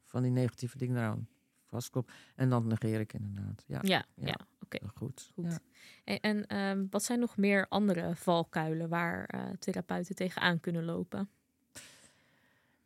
van 0.06 0.22
die 0.22 0.32
negatieve 0.32 0.78
dingen 0.78 0.98
eraan 0.98 1.28
vastkloppen. 1.66 2.14
En 2.36 2.50
dan 2.50 2.68
negeer 2.68 3.00
ik 3.00 3.14
inderdaad. 3.14 3.64
Ja, 3.68 3.80
ja, 3.82 4.06
ja. 4.16 4.36
Oké. 4.68 4.88
Goed. 4.96 5.32
goed. 5.34 5.46
Ja. 5.46 5.60
En, 6.04 6.20
en 6.20 6.48
ehm, 6.48 6.86
wat 6.90 7.04
zijn 7.04 7.20
nog 7.20 7.38
meer 7.38 7.68
andere 7.68 8.16
valkuilen 8.16 8.90
waar 8.90 9.34
uh, 9.36 9.50
therapeuten 9.60 10.16
tegenaan 10.16 10.60
kunnen 10.60 10.84
lopen? 10.84 11.30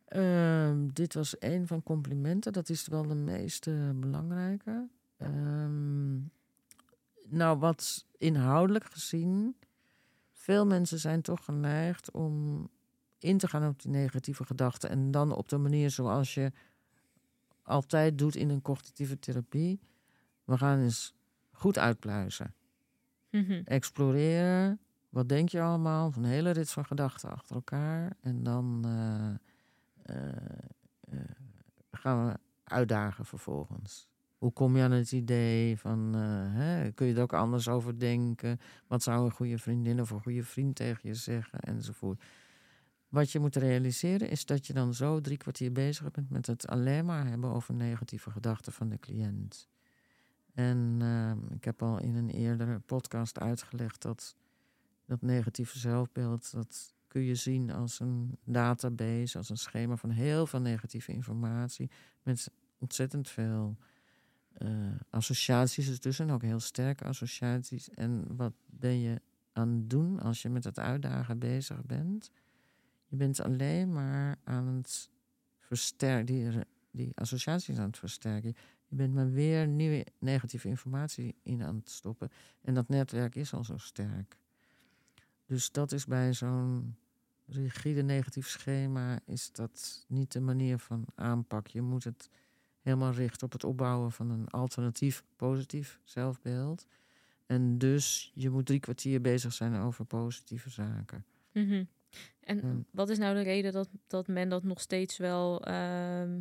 Ehm, 0.04 0.88
dit 0.92 1.14
was 1.14 1.36
een 1.38 1.66
van 1.66 1.82
complimenten. 1.82 2.52
Dat 2.52 2.68
is 2.68 2.86
wel 2.86 3.06
de 3.06 3.14
meest 3.14 3.64
belangrijke. 3.94 4.88
Ehm, 5.16 6.14
nou, 7.28 7.58
wat 7.58 8.06
inhoudelijk 8.18 8.84
gezien 8.84 9.56
veel 10.30 10.66
mensen 10.66 10.98
zijn 10.98 11.22
toch 11.22 11.44
geneigd 11.44 12.10
om 12.10 12.68
in 13.18 13.38
te 13.38 13.48
gaan 13.48 13.68
op 13.68 13.82
die 13.82 13.90
negatieve 13.90 14.44
gedachten. 14.44 14.90
En 14.90 15.10
dan 15.10 15.32
op 15.32 15.48
de 15.48 15.58
manier 15.58 15.90
zoals 15.90 16.34
je 16.34 16.52
altijd 17.62 18.18
doet 18.18 18.36
in 18.36 18.50
een 18.50 18.62
cognitieve 18.62 19.18
therapie. 19.18 19.80
We 20.44 20.58
gaan 20.58 20.80
eens 20.80 21.14
goed 21.62 21.78
uitpluizen. 21.78 22.54
Mhm. 23.30 23.62
Exploreren. 23.64 24.80
Wat 25.08 25.28
denk 25.28 25.48
je 25.48 25.60
allemaal? 25.60 26.12
Een 26.16 26.24
hele 26.24 26.50
rits 26.50 26.72
van 26.72 26.84
gedachten 26.84 27.30
achter 27.30 27.54
elkaar. 27.54 28.16
En 28.20 28.42
dan 28.42 28.82
eh, 28.84 30.16
eh, 30.16 30.32
eh, 31.00 31.18
gaan 31.90 32.26
we 32.26 32.38
uitdagen 32.64 33.24
vervolgens. 33.24 34.08
Hoe 34.38 34.52
kom 34.52 34.76
je 34.76 34.82
aan 34.82 34.90
het 34.90 35.12
idee 35.12 35.78
van, 35.78 36.14
hè, 36.14 36.92
kun 36.92 37.06
je 37.06 37.14
er 37.14 37.22
ook 37.22 37.32
anders 37.32 37.68
over 37.68 37.98
denken? 37.98 38.58
Wat 38.86 39.02
zou 39.02 39.24
een 39.24 39.30
goede 39.30 39.58
vriendin 39.58 40.00
of 40.00 40.10
een 40.10 40.22
goede 40.22 40.42
vriend 40.42 40.76
tegen 40.76 41.08
je 41.08 41.14
zeggen? 41.14 41.60
Enzovoort. 41.60 42.22
Wat 43.08 43.30
je 43.30 43.38
moet 43.38 43.56
realiseren 43.56 44.30
is 44.30 44.44
dat 44.44 44.66
je 44.66 44.72
dan 44.72 44.94
zo 44.94 45.20
drie 45.20 45.36
kwartier 45.36 45.72
bezig 45.72 46.10
bent 46.10 46.30
met 46.30 46.46
het 46.46 46.66
alleen 46.66 47.04
maar 47.04 47.26
hebben 47.26 47.50
over 47.50 47.74
negatieve 47.74 48.30
gedachten 48.30 48.72
van 48.72 48.88
de 48.88 48.98
cliënt. 48.98 49.70
En 50.52 50.96
ehm, 51.00 51.54
ik 51.54 51.64
heb 51.64 51.82
al 51.82 52.00
in 52.00 52.14
een 52.14 52.30
eerdere 52.30 52.78
podcast 52.78 53.38
uitgelegd 53.38 54.02
dat 54.02 54.36
dat 55.06 55.22
negatieve 55.22 55.78
zelfbeeld, 55.78 56.52
dat 56.52 56.94
kun 57.06 57.22
je 57.22 57.34
zien 57.34 57.70
als 57.70 58.00
een 58.00 58.38
database, 58.44 59.38
als 59.38 59.50
een 59.50 59.56
schema 59.56 59.96
van 59.96 60.10
heel 60.10 60.46
veel 60.46 60.60
negatieve 60.60 61.12
informatie 61.12 61.90
met 62.22 62.50
ontzettend 62.78 63.28
veel 63.28 63.76
eh, 64.52 64.68
associaties 65.10 65.88
ertussen, 65.88 66.30
ook 66.30 66.42
heel 66.42 66.60
sterke 66.60 67.04
associaties. 67.04 67.90
En 67.90 68.36
wat 68.36 68.52
ben 68.66 69.00
je 69.00 69.20
aan 69.52 69.68
het 69.68 69.90
doen 69.90 70.20
als 70.20 70.42
je 70.42 70.48
met 70.48 70.64
het 70.64 70.78
uitdagen 70.78 71.38
bezig 71.38 71.84
bent? 71.84 72.30
Je 73.06 73.16
bent 73.16 73.40
alleen 73.40 73.92
maar 73.92 74.36
aan 74.44 74.66
het 74.66 75.10
versterken, 75.58 76.66
die 76.90 77.12
associaties 77.14 77.78
aan 77.78 77.86
het 77.86 77.98
versterken. 77.98 78.54
Je 78.92 78.98
bent 78.98 79.14
maar 79.14 79.30
weer 79.30 79.66
nieuwe 79.68 80.06
negatieve 80.18 80.68
informatie 80.68 81.34
in 81.42 81.62
aan 81.62 81.76
het 81.76 81.90
stoppen. 81.90 82.30
En 82.60 82.74
dat 82.74 82.88
netwerk 82.88 83.34
is 83.34 83.52
al 83.52 83.64
zo 83.64 83.76
sterk. 83.76 84.36
Dus 85.46 85.70
dat 85.70 85.92
is 85.92 86.06
bij 86.06 86.32
zo'n 86.32 86.96
rigide 87.46 88.02
negatief 88.02 88.48
schema 88.48 89.20
is 89.26 89.52
dat 89.52 90.04
niet 90.08 90.32
de 90.32 90.40
manier 90.40 90.78
van 90.78 91.04
aanpak. 91.14 91.66
Je 91.66 91.82
moet 91.82 92.04
het 92.04 92.30
helemaal 92.80 93.12
richten 93.12 93.46
op 93.46 93.52
het 93.52 93.64
opbouwen 93.64 94.12
van 94.12 94.30
een 94.30 94.48
alternatief 94.48 95.24
positief 95.36 96.00
zelfbeeld. 96.04 96.86
En 97.46 97.78
dus 97.78 98.32
je 98.34 98.50
moet 98.50 98.66
drie 98.66 98.80
kwartier 98.80 99.20
bezig 99.20 99.52
zijn 99.52 99.74
over 99.74 100.04
positieve 100.04 100.70
zaken. 100.70 101.24
Mhm. 101.52 101.84
En 102.40 102.86
wat 102.90 103.08
is 103.08 103.18
nou 103.18 103.34
de 103.34 103.42
reden 103.42 103.72
dat, 103.72 103.88
dat 104.06 104.26
men 104.28 104.48
dat 104.48 104.62
nog 104.62 104.80
steeds 104.80 105.16
wel 105.16 105.64
ehm, 105.64 106.40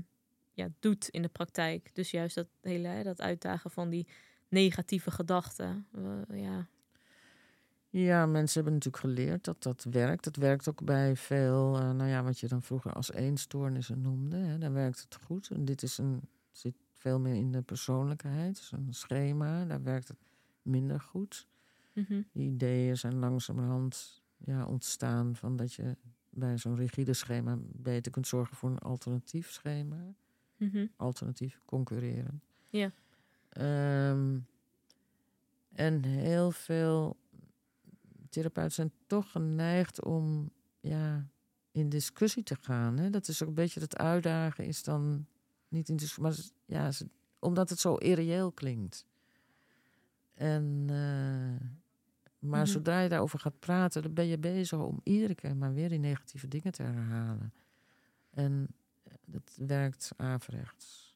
ja, 0.53 0.70
doet 0.79 1.08
in 1.08 1.22
de 1.22 1.27
praktijk? 1.27 1.89
Dus 1.93 2.12
juist 2.12 2.36
dat 2.36 2.48
hele 2.62 2.88
hè, 2.88 3.03
dat 3.03 3.22
uitdagen 3.22 3.72
van 3.72 3.89
die 3.89 4.08
negatieve 4.48 5.12
gedachten. 5.12 5.88
Eh, 5.93 6.41
ja. 6.41 6.67
Ja, 7.89 8.25
mensen 8.25 8.53
hebben 8.53 8.74
natuurlijk 8.74 9.03
geleerd 9.03 9.43
dat 9.43 9.63
dat 9.63 9.86
werkt. 9.89 10.24
Dat 10.24 10.36
werkt 10.36 10.70
ook 10.70 10.84
bij 10.84 11.15
veel, 11.15 11.77
eh, 11.77 11.91
nou 11.91 12.10
ja, 12.10 12.24
wat 12.24 12.39
je 12.39 12.48
dan 12.48 12.62
vroeger 12.62 12.93
als 12.93 13.12
eenstoornissen 13.12 14.01
noemde. 14.01 14.38
Hè, 14.38 14.58
daar 14.58 14.74
werkt 14.74 15.01
het 15.01 15.15
goed. 15.24 15.50
En 15.50 15.65
dit 15.65 15.84
is 15.84 15.98
een, 15.98 16.22
zit 16.51 16.75
veel 16.93 17.20
meer 17.20 17.36
in 17.36 17.51
de 17.51 17.62
persoonlijkheid. 17.62 18.55
Dus 18.55 18.72
een 18.72 18.93
schema, 18.93 19.65
daar 19.65 19.84
werkt 19.84 20.08
het 20.08 20.17
minder 20.62 21.00
goed. 21.00 21.48
Mhm. 21.93 22.22
Die 22.31 22.50
ideeën 22.50 22.98
zijn 22.98 23.20
langzamerhand 23.20 24.22
ja, 24.38 24.65
ontstaan 24.65 25.36
van 25.36 25.55
dat 25.55 25.74
je 25.74 25.98
bij 26.29 26.58
zo'n 26.58 26.75
rigide 26.75 27.13
schema 27.13 27.58
beter 27.62 28.12
kunt 28.12 28.27
zorgen 28.27 28.55
voor 28.55 28.70
een 28.70 28.79
alternatief 28.79 29.51
schema. 29.51 30.13
Mhm. 30.62 30.86
Alternatief 30.96 31.62
concurreren. 31.65 32.41
Ja. 32.70 32.91
Ehm, 33.50 34.39
en 35.74 36.03
heel 36.03 36.51
veel 36.51 37.18
therapeuten 38.30 38.74
zijn 38.74 38.91
toch 39.08 39.32
geneigd 39.32 40.03
om 40.03 40.51
ja, 40.80 41.27
in 41.72 41.89
discussie 41.89 42.44
te 42.44 42.56
gaan. 42.62 42.98
Hè? 42.98 43.10
Dat 43.10 43.27
is 43.27 43.41
ook 43.41 43.48
een 43.50 43.53
beetje 43.56 43.80
het 43.80 43.98
uitdagen, 43.98 44.65
is 44.65 44.84
dan 44.84 45.25
niet 45.68 45.89
in 45.89 45.96
discussie, 45.96 46.24
maar 46.24 46.82
ja, 46.84 46.91
ze- 46.91 47.10
omdat 47.39 47.70
het 47.70 47.80
zo 47.80 47.96
irreëel 47.96 48.51
klinkt. 48.51 49.06
En, 50.34 50.84
eh, 50.89 51.68
maar 52.39 52.62
Mhm. 52.62 52.65
zodra 52.72 53.00
je 53.01 53.10
daarover 53.10 53.39
gaat 53.39 53.60
praten, 53.60 54.01
dan 54.01 54.13
ben 54.13 54.25
je 54.27 54.38
bezig 54.38 54.80
om 54.80 55.00
iedere 55.03 55.36
keer 55.36 55.56
maar 55.58 55.74
weer 55.74 55.89
die 55.89 56.00
negatieve 56.00 56.48
dingen 56.48 56.72
te 56.72 56.84
herhalen. 56.84 57.53
En 58.30 58.68
dat 59.32 59.56
werkt 59.68 60.12
averechts. 60.18 61.16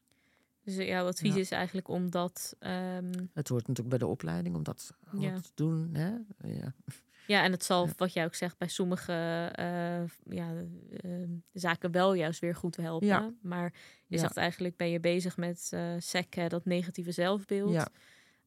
Dus 0.63 0.77
eh, 0.77 0.87
jouw 0.87 1.07
advies 1.07 1.33
Ja. 1.33 1.39
is 1.39 1.51
eigenlijk 1.51 1.87
om 1.87 2.09
dat... 2.11 2.55
ehm, 2.59 3.11
Het 3.33 3.47
hoort 3.47 3.67
natuurlijk 3.67 3.89
bij 3.89 3.97
de 3.97 4.07
opleiding 4.07 4.55
om 4.55 4.63
dat 4.63 4.93
Ja. 5.19 5.39
te 5.39 5.49
doen. 5.53 5.89
Hè? 5.93 6.09
Ja. 6.47 6.73
ja, 7.27 7.43
en 7.43 7.51
het 7.51 7.63
zal, 7.63 7.85
Ja. 7.85 7.91
wat 7.97 8.13
jij 8.13 8.25
ook 8.25 8.35
zegt, 8.35 8.57
bij 8.57 8.67
sommige 8.67 9.11
eh, 9.55 10.03
ja, 10.35 10.53
ehm, 10.97 11.29
zaken 11.53 11.91
wel 11.91 12.13
juist 12.13 12.39
weer 12.39 12.55
goed 12.55 12.75
helpen. 12.77 13.07
Ja. 13.07 13.33
Maar 13.41 13.73
je 14.07 14.17
zegt 14.17 14.37
eigenlijk, 14.37 14.77
ben 14.77 14.89
je 14.89 14.99
bezig 14.99 15.37
met 15.37 15.67
eh 15.73 15.93
SEC, 15.97 16.49
dat 16.49 16.65
negatieve 16.65 17.11
zelfbeeld. 17.11 17.71
Ja. 17.73 17.87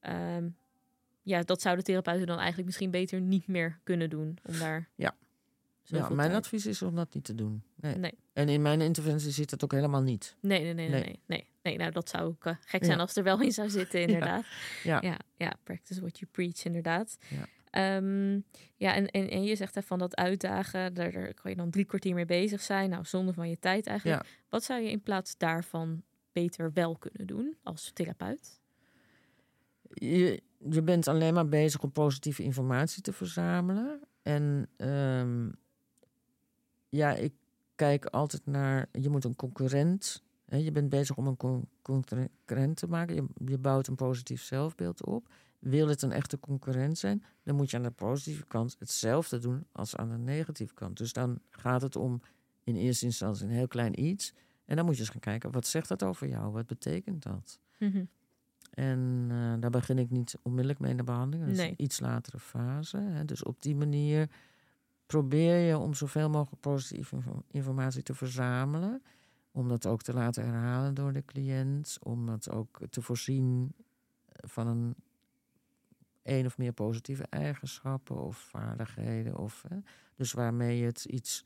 Ehm, 0.01 0.49
ja, 1.23 1.43
dat 1.43 1.61
zouden 1.61 1.85
therapeuten 1.85 2.27
dan 2.27 2.37
eigenlijk 2.37 2.67
misschien 2.67 2.91
beter 2.91 3.21
niet 3.21 3.47
meer 3.47 3.81
kunnen 3.85 4.11
doen. 4.11 4.39
Om 4.45 4.59
daar 4.59 4.89
Ja. 4.95 5.17
Ja, 5.97 6.09
mijn 6.09 6.29
tijd- 6.31 6.41
advies 6.41 6.67
is 6.67 6.83
om 6.83 6.95
dat 6.95 7.15
niet 7.15 7.25
te 7.25 7.35
doen. 7.35 7.63
Nee. 7.77 7.95
Nee. 7.97 8.13
En 8.33 8.49
in 8.49 8.63
mijn 8.63 8.81
interventie 8.81 9.31
zit 9.31 9.51
dat 9.51 9.65
ook 9.65 9.73
helemaal 9.73 10.03
niet. 10.03 10.37
Nee, 10.41 10.63
nee, 10.63 10.75
nee, 10.75 10.89
nee, 10.89 11.01
Nee. 11.03 11.21
nee, 11.27 11.47
nee. 11.63 11.77
Nou 11.77 11.91
dat 11.91 12.09
zou 12.09 12.25
ook 12.25 12.45
eh, 12.45 12.55
gek 12.61 12.85
zijn 12.85 12.97
Ja. 12.97 13.03
als 13.03 13.17
er 13.17 13.23
wel 13.23 13.41
in 13.41 13.53
zou 13.53 13.71
zitten, 13.71 14.01
inderdaad. 14.07 14.45
Ja. 14.83 14.99
ja, 15.03 15.19
ja, 15.37 15.53
practice 15.65 16.01
what 16.01 16.19
you 16.19 16.31
preach, 16.31 16.65
inderdaad. 16.65 17.19
Ja. 17.29 17.47
Ehm, 17.71 18.33
ja, 18.77 18.95
en, 18.95 19.07
en, 19.07 19.31
en 19.31 19.45
je 19.45 19.57
zegt 19.57 19.75
hè, 19.75 19.83
van 19.83 19.99
dat 19.99 20.17
uitdagen, 20.17 20.95
daar, 20.95 21.13
daar 21.13 21.35
kan 21.35 21.51
je 21.51 21.57
dan 21.57 21.71
drie 21.71 21.85
kwartier 21.85 22.15
mee 22.15 22.25
bezig 22.27 22.61
zijn. 22.61 22.91
Nou, 22.91 23.05
zonde 23.05 23.33
van 23.33 23.49
je 23.49 23.59
tijd 23.59 23.87
eigenlijk. 23.87 24.27
Wat 24.49 24.65
zou 24.65 24.81
je 24.83 24.91
in 24.91 25.03
plaats 25.03 25.37
daarvan 25.37 26.03
beter 26.33 26.73
wel 26.73 26.97
kunnen 26.97 27.27
doen 27.27 27.57
als 27.63 27.91
therapeut? 27.95 28.61
Je, 29.93 30.43
je 30.71 30.83
bent 30.83 31.09
alleen 31.09 31.35
maar 31.35 31.49
bezig 31.49 31.83
om 31.83 31.93
positieve 31.93 32.43
informatie 32.43 33.03
te 33.03 33.13
verzamelen. 33.13 34.01
En 34.23 34.69
ehm, 34.77 35.49
ja, 36.89 37.15
ik 37.15 37.33
kijk 37.75 38.05
altijd 38.07 38.47
naar. 38.47 38.87
Je 38.93 39.09
moet 39.09 39.25
een 39.25 39.37
concurrent. 39.37 40.23
Hè, 40.45 40.57
je 40.57 40.73
bent 40.73 40.89
bezig 40.89 41.17
om 41.17 41.27
een 41.27 41.37
con- 41.37 41.69
concurrent 41.83 42.77
te 42.77 42.87
maken. 42.89 43.15
Je, 43.15 43.25
je 43.45 43.59
bouwt 43.59 43.87
een 43.87 43.95
positief 43.95 44.43
zelfbeeld 44.43 45.05
op. 45.05 45.29
Wil 45.59 45.89
het 45.89 46.03
een 46.03 46.13
echte 46.13 46.41
concurrent 46.41 46.99
zijn, 46.99 47.25
dan 47.43 47.57
moet 47.57 47.71
je 47.71 47.77
aan 47.77 47.83
de 47.83 47.91
positieve 47.91 48.45
kant 48.47 48.77
hetzelfde 48.79 49.39
doen 49.39 49.67
als 49.73 49.97
aan 49.97 50.09
de 50.09 50.17
negatieve 50.19 50.75
kant. 50.75 50.97
Dus 50.97 51.13
dan 51.13 51.39
gaat 51.51 51.83
het 51.83 51.97
om 51.97 52.21
in 52.65 52.77
eerste 52.77 53.05
instantie 53.05 53.45
een 53.45 53.51
heel 53.53 53.67
klein 53.69 54.05
iets. 54.05 54.33
En 54.65 54.77
dan 54.77 54.85
moet 54.85 54.95
je 54.95 55.01
eens 55.01 55.11
gaan 55.11 55.21
kijken, 55.21 55.51
wat 55.53 55.67
zegt 55.67 55.89
dat 55.89 56.03
over 56.03 56.29
jou? 56.29 56.53
Wat 56.53 56.67
betekent 56.67 57.23
dat? 57.23 57.59
Mhm. 57.79 58.05
En 58.71 59.27
eh, 59.31 59.55
daar 59.61 59.71
begin 59.71 59.99
ik 59.99 60.11
niet 60.11 60.35
onmiddellijk 60.43 60.81
mee 60.81 60.91
in 60.91 60.97
de 60.97 61.03
behandeling. 61.05 61.43
Dat 61.49 61.57
is 61.57 61.63
Nee. 61.63 61.71
een 61.71 61.85
iets 61.85 62.01
latere 62.01 62.39
fase. 62.39 62.97
Hè. 62.97 63.25
Dus 63.25 63.43
op 63.43 63.63
die 63.63 63.77
manier 63.77 64.31
probeer 65.09 65.57
je 65.57 65.79
om 65.79 65.95
zoveel 65.95 66.31
mogelijk 66.31 66.61
positieve 66.61 67.17
info- 67.17 67.45
informatie 67.51 68.03
te 68.03 68.15
verzamelen. 68.15 69.03
Om 69.53 69.69
dat 69.69 69.87
ook 69.87 70.03
te 70.03 70.13
laten 70.13 70.45
herhalen 70.45 70.95
door 70.95 71.13
de 71.13 71.25
cliënt. 71.25 71.99
Om 72.03 72.27
dat 72.27 72.51
ook 72.51 72.81
te 72.91 73.03
voorzien 73.03 73.75
van 74.27 74.95
een 76.23 76.47
of 76.47 76.59
meer 76.59 76.73
positieve 76.73 77.27
eigenschappen 77.31 78.17
of 78.17 78.39
vaardigheden. 78.39 79.37
Of, 79.37 79.65
dus 80.15 80.33
waarmee 80.33 80.79
je 80.79 80.85
het 80.85 81.05
iets 81.05 81.45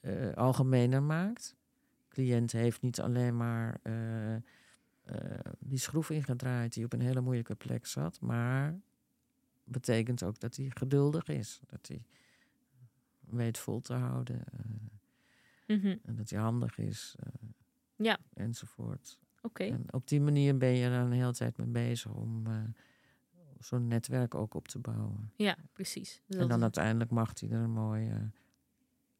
eh, 0.00 0.32
algemener 0.32 1.02
maakt. 1.02 1.56
De 1.98 2.08
cliënt 2.08 2.52
heeft 2.52 2.82
niet 2.82 3.00
alleen 3.00 3.36
maar 3.36 3.78
eh, 3.82 4.34
eh, 4.34 4.42
die 5.58 5.78
schroef 5.78 6.10
ingedraaid 6.10 6.72
die 6.72 6.84
op 6.84 6.92
een 6.92 7.00
hele 7.00 7.20
moeilijke 7.20 7.54
plek 7.54 7.86
zat, 7.86 8.20
maar 8.20 8.80
betekent 9.64 10.22
ook 10.22 10.40
dat 10.40 10.56
hij 10.56 10.70
geduldig 10.74 11.28
is. 11.28 11.60
Dat 11.66 11.88
hij 11.88 12.04
weet 13.32 13.58
vol 13.58 13.80
te 13.80 13.94
houden. 13.94 14.44
eh, 14.46 15.76
Mhm. 15.76 15.96
en 16.02 16.14
dat 16.16 16.30
hij 16.30 16.40
handig 16.40 16.78
is. 16.78 17.14
eh, 17.18 17.48
Ja. 17.96 18.18
Enzovoort. 18.34 19.18
Oké, 19.42 19.64
En 19.64 19.92
op 19.92 20.08
die 20.08 20.20
manier 20.20 20.56
ben 20.58 20.68
je 20.68 20.84
er 20.86 20.92
een 20.92 21.12
hele 21.12 21.32
tijd 21.32 21.56
mee 21.56 21.66
bezig 21.66 22.12
om 22.12 22.46
eh, 22.46 22.62
zo'n 23.58 23.86
netwerk 23.86 24.34
ook 24.34 24.54
op 24.54 24.68
te 24.68 24.78
bouwen. 24.78 25.32
ja, 25.36 25.56
precies. 25.72 26.22
En 26.28 26.38
dan 26.48 26.56
is- 26.56 26.62
uiteindelijk 26.62 27.10
mag 27.10 27.40
hij 27.40 27.50
er 27.50 27.60
een 27.60 27.70
mooi 27.70 28.30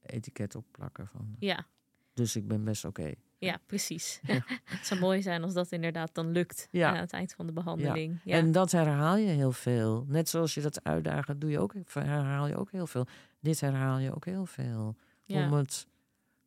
etiket 0.00 0.55
op 0.55 0.64
plakken 0.71 1.07
van. 1.09 1.37
ja, 1.38 1.67
Dus 2.14 2.37
ik 2.37 2.49
ben 2.49 2.64
best 2.64 2.85
oké. 2.85 3.14
Ja, 3.40 3.59
precies. 3.66 4.20
Ja. 4.23 4.35
het 4.64 4.87
zou 4.87 5.00
mooi 5.00 5.23
zijn 5.23 5.42
als 5.42 5.52
dat 5.54 5.73
inderdaad 5.73 6.14
dan 6.14 6.30
lukt 6.32 6.68
Ja. 6.70 6.88
aan 6.88 6.97
het 6.97 7.12
eind 7.12 7.32
van 7.32 7.47
de 7.47 7.52
behandeling. 7.52 8.20
Ja. 8.25 8.37
En 8.37 8.52
dat 8.52 8.70
herhaal 8.73 9.16
je 9.16 9.26
heel 9.28 9.52
veel. 9.52 10.04
Net 10.09 10.28
zoals 10.28 10.54
je 10.54 10.61
dat 10.61 10.85
uitdagen, 10.85 11.38
doe 11.38 11.50
je 11.50 11.59
ook, 11.59 11.75
herhaal 11.92 12.47
je 12.47 12.56
ook 12.56 12.70
heel 12.70 12.87
veel. 12.87 13.06
Dit 13.40 13.61
herhaal 13.61 13.99
je 13.99 14.14
ook 14.14 14.25
heel 14.25 14.47
veel. 14.47 14.97
Om 15.26 15.52
het 15.52 15.87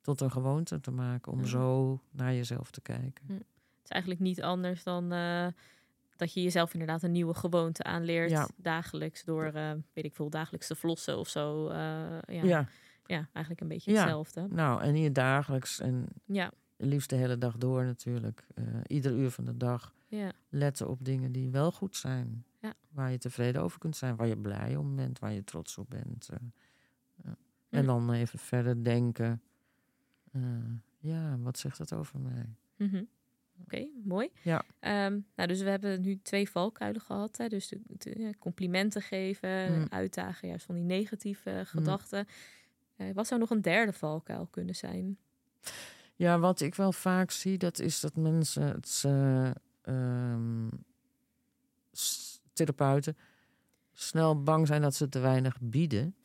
tot 0.01 0.21
een 0.21 0.31
gewoonte 0.31 0.79
te 0.79 0.91
maken. 0.91 1.31
Om 1.31 1.39
Ja. 1.39 1.45
zo 1.47 1.99
naar 2.11 2.33
jezelf 2.33 2.71
te 2.71 2.81
kijken. 2.81 3.23
Het 3.27 3.43
is 3.83 3.89
eigenlijk 3.89 4.21
niet 4.21 4.41
anders 4.41 4.83
dan 4.83 5.11
eh, 5.11 5.47
dat 6.15 6.33
je 6.33 6.43
jezelf 6.43 6.73
inderdaad 6.73 7.03
een 7.03 7.11
nieuwe 7.11 7.33
gewoonte 7.33 7.83
aanleert. 7.83 8.29
Ja. 8.29 8.47
Dagelijks 8.55 9.23
door, 9.23 9.43
eh, 9.45 9.71
weet 9.93 10.05
ik 10.05 10.15
veel, 10.15 10.29
dagelijks 10.29 10.67
te 10.67 10.75
flossen 10.75 11.17
of 11.17 11.27
zo. 11.29 11.67
eh, 11.67 11.75
ja. 12.27 12.43
Ja. 12.43 12.67
Ja. 13.05 13.27
eigenlijk 13.33 13.61
een 13.61 13.67
beetje 13.67 13.91
hetzelfde. 13.91 14.47
nou 14.49 14.81
en 14.81 14.93
hier 14.93 15.13
dagelijks 15.13 15.79
en 15.79 16.07
Ja, 16.25 16.51
liefst 16.77 17.09
de 17.09 17.15
hele 17.15 17.37
dag 17.37 17.57
door 17.57 17.83
natuurlijk. 17.85 18.45
Eh, 18.55 18.63
ieder 18.87 19.11
uur 19.11 19.31
van 19.31 19.45
de 19.45 19.57
dag 19.57 19.93
ja, 20.07 20.31
letten 20.49 20.89
op 20.89 21.05
dingen 21.05 21.31
die 21.31 21.49
wel 21.49 21.71
goed 21.71 21.95
zijn. 21.95 22.45
Ja. 22.61 22.73
Waar 22.89 23.11
je 23.11 23.17
tevreden 23.17 23.61
over 23.61 23.79
kunt 23.79 23.95
zijn, 23.95 24.15
waar 24.15 24.27
je 24.27 24.37
blij 24.37 24.75
om 24.75 24.95
bent, 24.95 25.19
waar 25.19 25.33
je 25.33 25.43
trots 25.43 25.77
op 25.77 25.89
bent. 25.89 26.29
eh. 26.29 27.31
En 27.69 27.85
dan 27.85 28.11
even 28.11 28.39
verder 28.39 28.83
denken. 28.83 29.41
eh, 30.31 30.41
ja, 30.99 31.37
wat 31.39 31.57
zegt 31.57 31.77
dat 31.77 31.93
over 31.93 32.19
mij? 32.19 32.55
Mhm. 32.75 33.03
Oké, 33.61 33.87
mooi. 34.03 34.29
Ja. 34.41 34.63
Ehm, 34.79 35.19
nou, 35.35 35.47
dus 35.47 35.61
we 35.61 35.69
hebben 35.69 36.01
nu 36.01 36.19
twee 36.21 36.49
valkuilen 36.49 37.01
gehad. 37.01 37.37
Hè? 37.37 37.47
Dus 37.47 37.67
de, 37.67 37.79
de, 37.87 38.19
ja, 38.19 38.29
complimenten 38.39 39.01
geven, 39.01 39.79
Mm. 39.79 39.87
uitdagen 39.89 40.47
juist 40.47 40.65
van 40.65 40.75
die 40.75 40.83
negatieve 40.83 41.61
gedachten. 41.65 42.27
Eh, 42.95 43.13
wat 43.13 43.27
zou 43.27 43.39
nog 43.39 43.49
een 43.49 43.61
derde 43.61 43.93
valkuil 43.93 44.45
kunnen 44.47 44.75
zijn? 44.75 45.17
Ja, 46.23 46.39
wat 46.39 46.61
ik 46.61 46.75
wel 46.75 46.91
vaak 46.91 47.31
zie, 47.31 47.57
dat 47.57 47.79
is 47.79 47.99
dat 47.99 48.15
mensen, 48.15 48.63
het, 48.63 49.03
eh, 49.05 49.51
ehm, 49.81 50.67
therapeuten, 52.53 53.17
snel 53.93 54.43
bang 54.43 54.67
zijn 54.67 54.81
dat 54.81 54.95
ze 54.95 55.09
te 55.09 55.19
weinig 55.19 55.57
bieden. 55.61 56.15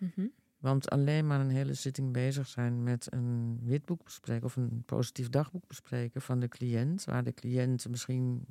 Mhm. 0.00 0.26
Want 0.58 0.90
alleen 0.90 1.26
maar 1.26 1.40
een 1.40 1.50
hele 1.50 1.74
zitting 1.74 2.12
bezig 2.12 2.46
zijn 2.46 2.82
met 2.82 3.12
een 3.12 3.60
witboek 3.62 4.04
bespreken 4.04 4.44
of 4.44 4.56
een 4.56 4.82
positief 4.86 5.28
dagboek 5.28 5.66
bespreken 5.66 6.22
van 6.22 6.40
de 6.40 6.48
cliënt, 6.48 7.04
waar 7.04 7.24
de 7.24 7.34
cliënt 7.34 7.88
misschien 7.88 8.46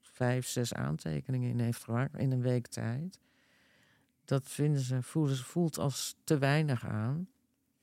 vijf, 0.00 0.46
zes 0.46 0.74
aantekeningen 0.74 1.50
in 1.50 1.60
heeft 1.60 1.84
gemaakt 1.84 2.18
in 2.18 2.30
een 2.30 2.42
week 2.42 2.66
tijd. 2.66 3.20
Dat 4.24 4.48
vinden 4.48 4.80
ze, 4.80 5.02
voelen 5.02 5.36
ze 5.36 5.44
voelt 5.44 5.78
als 5.78 6.16
te 6.24 6.38
weinig 6.38 6.86
aan. 6.86 7.28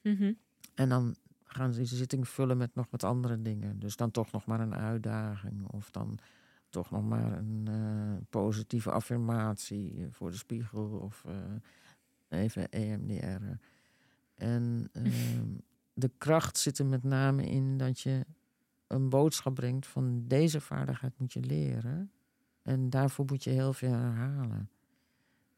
Mhm. 0.02 0.34
En 0.76 0.90
dan 0.90 1.16
gaan 1.56 1.74
ze 1.74 1.80
die 1.80 1.88
zitting 1.88 2.28
vullen 2.28 2.58
met 2.58 2.76
nog 2.76 2.88
wat 2.90 3.04
andere 3.04 3.42
dingen. 3.42 3.80
Dus 3.80 3.96
dan 3.96 4.12
toch 4.12 4.32
nog 4.32 4.46
maar 4.46 4.60
een 4.60 4.76
uitdaging. 4.76 5.68
Of 5.68 5.92
dan 5.92 6.20
toch 6.70 6.92
nog 6.92 7.04
maar 7.04 7.38
een 7.38 7.68
eh, 7.68 8.24
positieve 8.30 8.92
affirmatie 8.92 10.08
voor 10.10 10.32
de 10.32 10.38
spiegel. 10.38 10.86
Of 10.86 11.26
eh, 11.26 12.40
even 12.42 12.70
EMDR. 12.70 13.44
En 14.36 14.90
ehm, 14.92 15.46
de 16.04 16.12
kracht 16.18 16.58
zit 16.58 16.80
er 16.80 16.86
met 16.86 17.04
name 17.04 17.46
in 17.46 17.78
dat 17.78 18.00
je 18.00 18.26
een 18.88 19.10
boodschap 19.10 19.56
brengt 19.56 19.88
van 19.88 20.24
deze 20.28 20.62
vaardigheid 20.62 21.20
moet 21.20 21.34
je 21.34 21.40
leren. 21.40 22.12
En 22.62 22.90
daarvoor 22.90 23.26
moet 23.26 23.44
je 23.44 23.50
heel 23.50 23.74
veel 23.74 23.94
herhalen. 23.94 24.70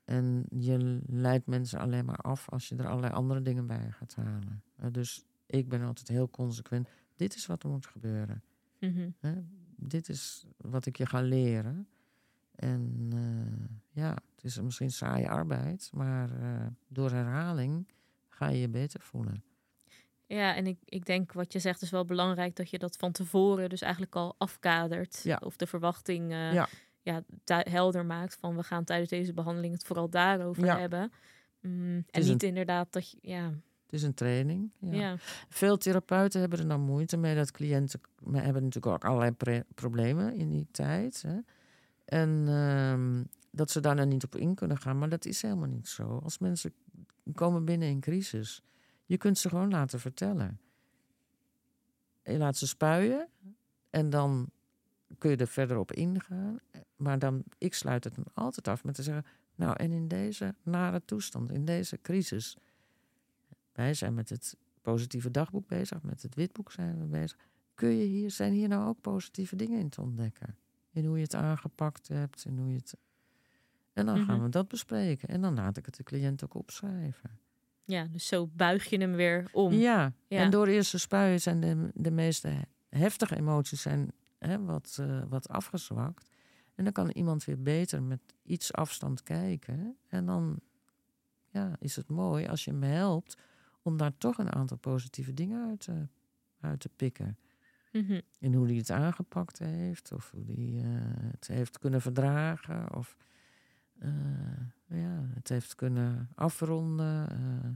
En 0.04 0.46
je 0.50 1.02
leidt 1.06 1.48
mensen 1.48 1.80
alleen 1.80 2.06
maar 2.06 2.18
af 2.18 2.50
als 2.50 2.70
je 2.70 2.76
er 2.76 2.88
allerlei 2.88 3.14
andere 3.14 3.42
dingen 3.42 3.68
bij 3.68 3.92
gaat 3.92 4.16
halen. 4.16 4.64
Eh, 4.76 4.88
dus 4.92 5.26
ik 5.48 5.70
ben 5.70 5.82
altijd 5.82 6.08
heel 6.08 6.30
consequent. 6.30 6.90
Dit 7.16 7.36
is 7.36 7.46
wat 7.46 7.64
er 7.64 7.70
moet 7.70 7.86
gebeuren. 7.86 8.44
Mhm. 8.80 9.10
Hè? 9.20 9.34
Dit 9.76 10.10
is 10.10 10.46
wat 10.58 10.86
ik 10.86 10.98
je 10.98 11.06
ga 11.06 11.22
leren. 11.22 11.88
En 12.56 13.10
eh, 13.14 13.76
ja, 14.04 14.10
het 14.36 14.44
is 14.44 14.62
misschien 14.62 14.92
saaie 14.92 15.30
arbeid, 15.30 15.90
maar 15.94 16.42
eh, 16.42 16.68
door 16.88 17.12
herhaling 17.12 17.88
ga 18.30 18.48
je 18.50 18.60
je 18.60 18.70
beter 18.70 19.02
voelen. 19.02 19.44
Ja, 20.26 20.56
en 20.56 20.68
ik, 20.68 20.78
ik 20.86 21.06
denk 21.06 21.34
wat 21.34 21.54
je 21.54 21.60
zegt 21.60 21.82
is 21.82 21.90
wel 21.90 22.06
belangrijk 22.06 22.56
dat 22.56 22.70
je 22.70 22.78
dat 22.80 22.96
van 22.98 23.12
tevoren 23.12 23.70
dus 23.70 23.82
eigenlijk 23.82 24.16
al 24.16 24.36
afkadert. 24.38 25.20
Ja. 25.24 25.42
Of 25.44 25.56
de 25.56 25.68
verwachting 25.68 26.32
eh, 26.32 26.54
Ja. 26.54 27.24
helder 27.46 28.06
maakt 28.06 28.36
van 28.36 28.56
we 28.56 28.64
gaan 28.64 28.84
tijdens 28.84 29.10
deze 29.10 29.34
behandeling 29.34 29.74
het 29.74 29.84
vooral 29.86 30.10
daarover 30.10 30.66
Ja. 30.66 30.80
hebben. 30.80 31.12
Mm, 31.62 32.06
en 32.10 32.24
niet 32.24 32.44
inderdaad 32.44 32.94
dat 32.94 33.12
je, 33.12 33.18
ja, 33.22 33.54
Het 33.88 33.96
is 33.96 34.04
een 34.04 34.14
training. 34.14 34.72
Ja. 34.80 34.94
ja. 34.94 35.16
Veel 35.50 35.78
therapeuten 35.78 36.40
hebben 36.40 36.60
er 36.60 36.68
dan 36.68 36.82
moeite 36.82 37.18
mee 37.18 37.36
dat 37.36 37.52
cliënten 37.52 38.00
hebben 38.32 38.64
natuurlijk 38.64 38.86
ook 38.86 39.06
allerlei 39.06 39.64
problemen 39.76 40.34
in 40.34 40.50
die 40.50 40.68
tijd. 40.72 41.22
Hè? 41.22 41.38
En 42.06 42.46
ehm, 42.48 43.24
dat 43.52 43.72
ze 43.72 43.80
daar 43.80 44.08
niet 44.08 44.24
op 44.24 44.36
in 44.36 44.56
kunnen 44.56 44.78
gaan. 44.78 44.98
Maar 44.98 45.10
dat 45.10 45.26
is 45.26 45.42
helemaal 45.42 45.68
niet 45.68 45.88
zo. 45.88 46.20
Als 46.24 46.38
mensen 46.38 46.74
komen 47.34 47.66
binnen 47.66 47.88
in 47.88 48.00
crisis, 48.00 48.62
je 49.06 49.18
kunt 49.18 49.38
ze 49.38 49.50
gewoon 49.50 49.70
laten 49.70 50.00
vertellen. 50.00 50.60
Je 52.24 52.38
laat 52.38 52.58
ze 52.58 52.68
spuien 52.68 53.28
en 53.90 54.10
dan 54.10 54.50
kun 55.18 55.30
je 55.30 55.38
er 55.38 55.48
verder 55.48 55.78
op 55.78 55.92
ingaan. 55.92 56.60
Maar 56.96 57.20
dan, 57.20 57.44
ik 57.58 57.74
sluit 57.74 58.04
het 58.04 58.16
dan 58.16 58.26
altijd 58.34 58.68
af 58.68 58.84
met 58.84 58.96
te 58.96 59.04
zeggen... 59.04 59.26
nou, 59.56 59.76
en 59.76 59.92
in 59.92 60.08
deze 60.08 60.56
nare 60.64 61.02
toestand, 61.06 61.52
in 61.52 61.66
deze 61.66 62.02
crisis... 62.02 62.58
wij 63.78 63.94
zijn 63.94 64.14
met 64.14 64.30
het 64.30 64.58
positieve 64.82 65.32
dagboek 65.32 65.68
bezig, 65.68 66.02
met 66.04 66.22
het 66.22 66.36
witboek 66.36 66.72
zijn 66.72 67.00
we 67.00 67.06
bezig. 67.06 67.38
Kun 67.76 67.90
je 67.90 68.04
hier, 68.06 68.32
zijn 68.32 68.54
hier 68.54 68.68
nou 68.68 68.88
ook 68.88 69.02
positieve 69.02 69.56
dingen 69.56 69.80
in 69.80 69.90
te 69.90 70.02
ontdekken? 70.02 70.58
In 70.92 71.06
hoe 71.06 71.18
je 71.18 71.24
het 71.24 71.36
aangepakt 71.36 72.08
hebt, 72.08 72.46
en 72.46 72.58
hoe 72.58 72.70
je 72.70 72.76
het... 72.76 72.96
En 73.94 74.06
dan 74.06 74.18
gaan 74.26 74.36
Mhm. 74.36 74.44
we 74.44 74.50
dat 74.50 74.68
bespreken. 74.68 75.28
En 75.30 75.42
dan 75.42 75.56
laat 75.56 75.78
ik 75.78 75.86
het 75.86 75.96
de 75.96 76.04
cliënt 76.04 76.44
ook 76.44 76.54
opschrijven. 76.54 77.40
ja, 77.84 78.04
dus 78.06 78.28
zo 78.28 78.48
buig 78.54 78.86
je 78.86 78.98
hem 78.98 79.14
weer 79.16 79.50
om. 79.54 79.74
Ja, 79.74 80.14
Ja. 80.28 80.40
en 80.44 80.50
door 80.52 80.68
eerst 80.68 80.92
te 80.92 80.98
spuien 81.00 81.42
zijn 81.42 81.60
de, 81.60 81.92
de 81.94 82.12
meeste 82.12 82.54
heftige 82.90 83.36
emoties 83.36 83.82
zijn, 83.82 84.12
hè, 84.40 84.64
wat, 84.64 84.98
eh, 85.00 85.24
wat 85.30 85.50
afgezwakt. 85.50 86.30
En 86.76 86.84
dan 86.84 86.94
kan 86.94 87.10
iemand 87.10 87.44
weer 87.44 87.62
beter 87.62 88.04
met 88.04 88.20
iets 88.44 88.74
afstand 88.74 89.24
kijken. 89.24 89.98
En 90.08 90.26
dan 90.26 90.60
ja, 91.50 91.76
is 91.80 91.96
het 91.96 92.08
mooi 92.10 92.48
als 92.48 92.66
je 92.66 92.72
hem 92.72 92.84
helpt 92.84 93.38
om 93.88 93.98
daar 93.98 94.18
toch 94.18 94.38
een 94.38 94.52
aantal 94.54 94.78
positieve 94.78 95.34
dingen 95.34 95.70
uit 95.70 95.80
te, 95.80 96.08
uit 96.60 96.80
te 96.80 96.90
pikken. 96.96 97.38
Mhm. 97.92 98.22
In 98.40 98.54
hoe 98.54 98.66
hij 98.68 98.76
het 98.76 98.92
aangepakt 98.92 99.60
heeft, 99.60 100.12
of 100.12 100.32
hoe 100.32 100.46
hij 100.46 100.82
eh, 100.84 101.32
het 101.32 101.48
heeft 101.48 101.80
kunnen 101.80 102.02
verdragen, 102.02 102.96
of 102.96 103.18
eh, 104.00 104.10
ja, 104.88 105.30
het 105.34 105.50
heeft 105.50 105.76
kunnen 105.76 106.30
afronden. 106.36 107.30
eh, 107.30 107.70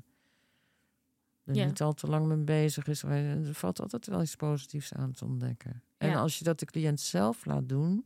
er 1.44 1.56
Ja. 1.56 1.66
niet 1.66 1.82
al 1.82 1.94
te 1.94 2.08
lang 2.08 2.26
mee 2.28 2.38
bezig 2.38 2.88
is. 2.88 3.04
Er 3.04 3.54
valt 3.54 3.82
altijd 3.82 4.08
wel 4.08 4.22
iets 4.22 4.36
positiefs 4.36 4.94
aan 4.94 5.12
te 5.12 5.26
ontdekken. 5.26 5.84
En 5.98 6.16
als 6.16 6.38
je 6.38 6.44
dat 6.44 6.60
de 6.60 6.66
cliënt 6.66 7.00
zelf 7.00 7.46
laat 7.46 7.70
doen, 7.70 8.06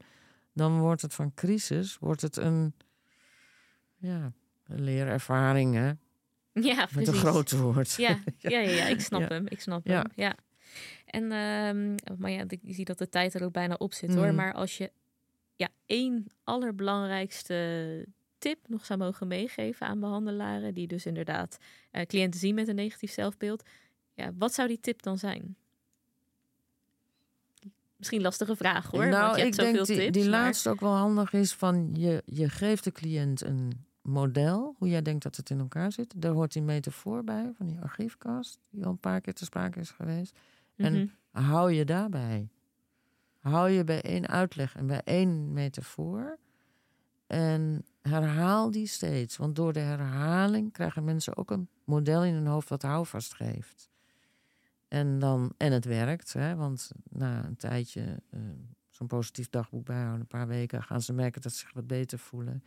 dan 0.53 0.79
wordt 0.79 1.01
het 1.01 1.13
van 1.13 1.33
crisis, 1.33 1.97
wordt 1.97 2.21
het 2.21 2.37
een, 2.37 2.73
ja, 3.95 4.31
leerervaring, 4.65 5.73
hè? 5.75 5.91
Ja, 6.61 6.75
Met 6.75 6.89
precies. 6.91 7.07
een 7.07 7.19
groot 7.19 7.51
woord. 7.51 7.91
Ja, 8.05 8.19
ja, 8.37 8.49
ja, 8.59 8.69
ja, 8.69 8.85
ik 8.85 9.01
snap 9.01 9.29
hem. 9.29 9.45
Ik 9.47 9.59
snap 9.61 9.85
hem. 9.85 10.03
Ja. 10.15 10.35
En, 11.05 11.23
ehm, 11.31 11.95
maar 12.17 12.31
ja, 12.31 12.43
ik 12.47 12.59
zie 12.67 12.85
dat 12.85 12.97
de 12.97 13.09
tijd 13.09 13.33
er 13.33 13.43
ook 13.43 13.51
bijna 13.51 13.75
op 13.77 13.93
zit 13.93 14.13
hoor. 14.15 14.27
Mm. 14.29 14.35
Maar 14.35 14.53
als 14.53 14.77
je 14.77 14.91
ja, 15.55 15.69
één 15.85 16.27
allerbelangrijkste 16.43 18.05
tip 18.37 18.59
nog 18.67 18.85
zou 18.85 18.99
mogen 18.99 19.27
meegeven 19.27 19.87
aan 19.87 19.99
behandelaren, 19.99 20.73
die 20.73 20.87
dus 20.87 21.05
inderdaad 21.05 21.57
eh, 21.91 22.05
cliënten 22.05 22.39
zien 22.39 22.55
met 22.55 22.67
een 22.67 22.75
negatief 22.75 23.11
zelfbeeld, 23.11 23.63
ja, 24.13 24.31
wat 24.37 24.53
zou 24.53 24.67
die 24.67 24.79
tip 24.79 25.01
dan 25.01 25.17
zijn? 25.17 25.55
Misschien 27.97 28.21
lastige 28.21 28.55
vraag 28.55 28.91
hoor. 28.91 29.07
nou, 29.07 29.23
want 29.23 29.35
je 29.35 29.41
hebt 29.41 29.53
ik 29.53 29.59
denk 29.59 29.77
zoveel 29.77 29.95
die, 29.95 30.05
tips. 30.05 30.17
die 30.17 30.29
maar- 30.29 30.41
laatste 30.41 30.69
ook 30.69 30.79
wel 30.79 30.95
handig 30.95 31.33
is 31.33 31.53
van 31.53 31.89
je, 31.93 32.23
je 32.25 32.49
geeft 32.49 32.83
de 32.83 32.91
cliënt 32.91 33.41
een 33.41 33.85
model, 34.05 34.75
hoe 34.77 34.87
jij 34.89 35.01
denkt 35.01 35.23
dat 35.23 35.35
het 35.35 35.49
in 35.49 35.59
elkaar 35.59 35.91
zit. 35.91 36.21
Daar 36.21 36.31
hoort 36.31 36.53
die 36.53 36.61
metafoor 36.61 37.23
bij 37.23 37.51
van 37.57 37.65
die 37.65 37.79
archiefkast, 37.79 38.59
die 38.69 38.85
al 38.85 38.91
een 38.91 38.97
paar 38.97 39.21
keer 39.21 39.33
te 39.33 39.45
sprake 39.45 39.79
is 39.79 39.91
geweest. 39.91 40.37
en- 40.75 40.93
Mhm. 40.93 41.43
Hou 41.45 41.71
je 41.71 41.85
daarbij. 41.85 42.49
Hou 43.39 43.69
je 43.69 43.83
bij 43.83 44.01
één 44.01 44.27
uitleg 44.27 44.75
en 44.75 44.87
bij 44.87 45.01
één 45.03 45.53
metafoor. 45.53 46.37
En 47.27 47.85
herhaal 48.01 48.71
die 48.71 48.87
steeds. 48.87 49.37
Want 49.37 49.55
door 49.55 49.73
de 49.73 49.79
herhaling 49.79 50.71
krijgen 50.71 51.03
mensen 51.03 51.37
ook 51.37 51.51
een 51.51 51.67
model 51.83 52.23
in 52.23 52.33
hun 52.33 52.45
hoofd 52.47 52.67
dat 52.67 52.81
houvast 52.81 53.33
geeft. 53.33 53.89
En, 54.87 55.19
dan, 55.19 55.53
en 55.57 55.71
het 55.71 55.85
werkt, 55.85 56.33
hè, 56.33 56.55
want 56.55 56.91
na 57.09 57.45
een 57.45 57.55
tijdje 57.55 58.21
eh, 58.29 58.39
zo'n 58.89 59.07
positief 59.07 59.49
dagboek 59.49 59.85
bijhouden, 59.85 60.19
een 60.21 60.27
paar 60.27 60.47
weken, 60.47 60.83
gaan 60.83 61.01
ze 61.01 61.13
merken 61.13 61.41
dat 61.41 61.51
ze 61.51 61.57
zich 61.59 61.73
wat 61.73 61.87
beter 61.87 62.19
voelen. 62.19 62.63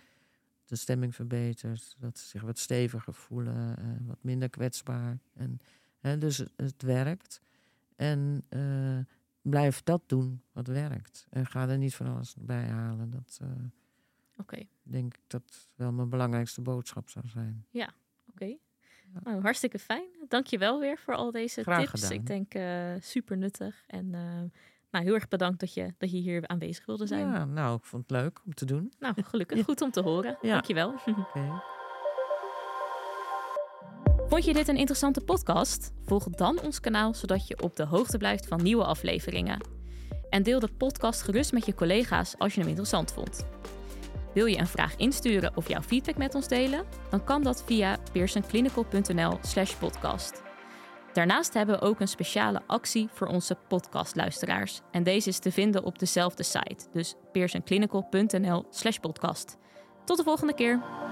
De 0.69 0.77
stemming 0.77 1.15
verbetert, 1.15 1.95
dat 1.99 2.19
ze 2.19 2.27
zich 2.27 2.43
wat 2.43 2.59
steviger 2.59 3.15
voelen, 3.15 3.77
eh, 3.79 3.85
wat 4.07 4.19
minder 4.21 4.51
kwetsbaar. 4.51 5.19
En, 5.35 5.61
hè, 5.99 6.19
dus 6.19 6.37
het, 6.37 6.53
het 6.57 6.83
werkt. 6.83 7.41
En 7.97 8.45
eh, 8.49 8.99
blijf 9.43 9.83
dat 9.83 10.03
doen 10.07 10.43
wat 10.53 10.67
werkt. 10.67 11.27
En 11.31 11.47
ga 11.47 11.69
er 11.69 11.79
niet 11.79 11.95
van 11.95 12.07
alles 12.07 12.35
bij 12.39 12.65
halen. 12.67 13.11
Dat 13.11 13.41
Oké, 14.37 14.63
denk 14.83 15.15
ik 15.15 15.21
dat 15.27 15.69
wel 15.75 15.93
mijn 15.93 16.09
belangrijkste 16.09 16.61
boodschap 16.61 17.09
zou 17.11 17.29
zijn. 17.29 17.67
oké. 18.31 18.57
Nou, 19.23 19.41
hartstikke 19.41 19.79
fijn. 19.79 20.09
Dank 20.29 20.47
je 20.47 20.59
wel 20.59 20.81
weer 20.81 20.99
voor 20.99 21.15
al 21.15 21.31
deze 21.31 21.63
Graag 21.63 21.79
tips. 21.91 21.91
gedaan. 21.91 22.13
Ik 22.19 22.27
denk 22.27 22.53
super 23.03 23.37
nuttig. 23.37 23.85
En 23.87 24.15
nou, 24.91 25.05
heel 25.05 25.15
erg 25.15 25.29
bedankt 25.29 25.61
dat 25.61 25.75
je, 25.75 25.95
dat 25.99 26.11
je 26.11 26.17
hier 26.17 26.49
aanwezig 26.49 26.87
wilde 26.87 27.07
zijn. 27.07 27.21
Ja, 27.21 27.45
nou, 27.45 27.77
ik 27.77 27.85
vond 27.85 28.03
het 28.09 28.21
leuk 28.21 28.41
om 28.45 28.55
te 28.55 28.65
doen. 28.65 28.93
Nou, 28.99 29.15
gelukkig. 29.23 29.65
Goed 29.65 29.81
om 29.81 29.91
te 29.91 30.01
horen. 30.01 30.39
Ja. 30.41 30.53
Dank 30.53 30.65
je 30.65 30.75
wel. 30.75 30.95
Oké. 31.07 31.63
Vond 34.29 34.45
je 34.45 34.53
dit 34.53 34.69
een 34.69 34.77
interessante 34.77 35.21
podcast? 35.21 35.93
Volg 36.05 36.25
dan 36.25 36.61
ons 36.61 36.81
kanaal 36.81 37.15
zodat 37.15 37.49
je 37.49 37.63
op 37.63 37.77
de 37.77 37.85
hoogte 37.85 38.19
blijft 38.19 38.47
van 38.47 38.63
nieuwe 38.63 38.85
afleveringen. 38.85 39.61
En 40.31 40.43
deel 40.43 40.61
de 40.61 40.69
podcast 40.77 41.23
gerust 41.23 41.53
met 41.53 41.67
je 41.67 41.75
collega's 41.75 42.35
als 42.39 42.55
je 42.55 42.61
hem 42.61 42.69
interessant 42.69 43.13
vond. 43.13 43.47
Wil 44.35 44.47
je 44.47 44.59
een 44.59 44.67
vraag 44.67 44.97
insturen 44.97 45.57
of 45.57 45.69
jouw 45.69 45.83
feedback 45.83 46.17
met 46.17 46.35
ons 46.35 46.49
delen? 46.49 46.85
Dan 47.11 47.25
kan 47.25 47.43
dat 47.43 47.65
via 47.65 47.99
pearsonclinical.nl/slash 48.13 49.75
podcast. 49.75 50.48
Daarnaast 51.19 51.55
hebben 51.55 51.79
we 51.79 51.87
ook 51.87 52.01
een 52.01 52.09
speciale 52.09 52.63
actie 52.67 53.09
voor 53.13 53.27
onze 53.27 53.57
podcastluisteraars. 53.69 54.81
En 54.91 55.03
deze 55.03 55.29
is 55.29 55.39
te 55.39 55.53
vinden 55.53 55.85
op 55.85 55.99
dezelfde 55.99 56.43
site, 56.43 56.87
dus 56.93 57.15
pearsonclinical.nl/slash 57.33 58.99
podcast. 58.99 59.57
Tot 60.05 60.17
de 60.17 60.23
volgende 60.23 60.55
keer! 60.55 61.08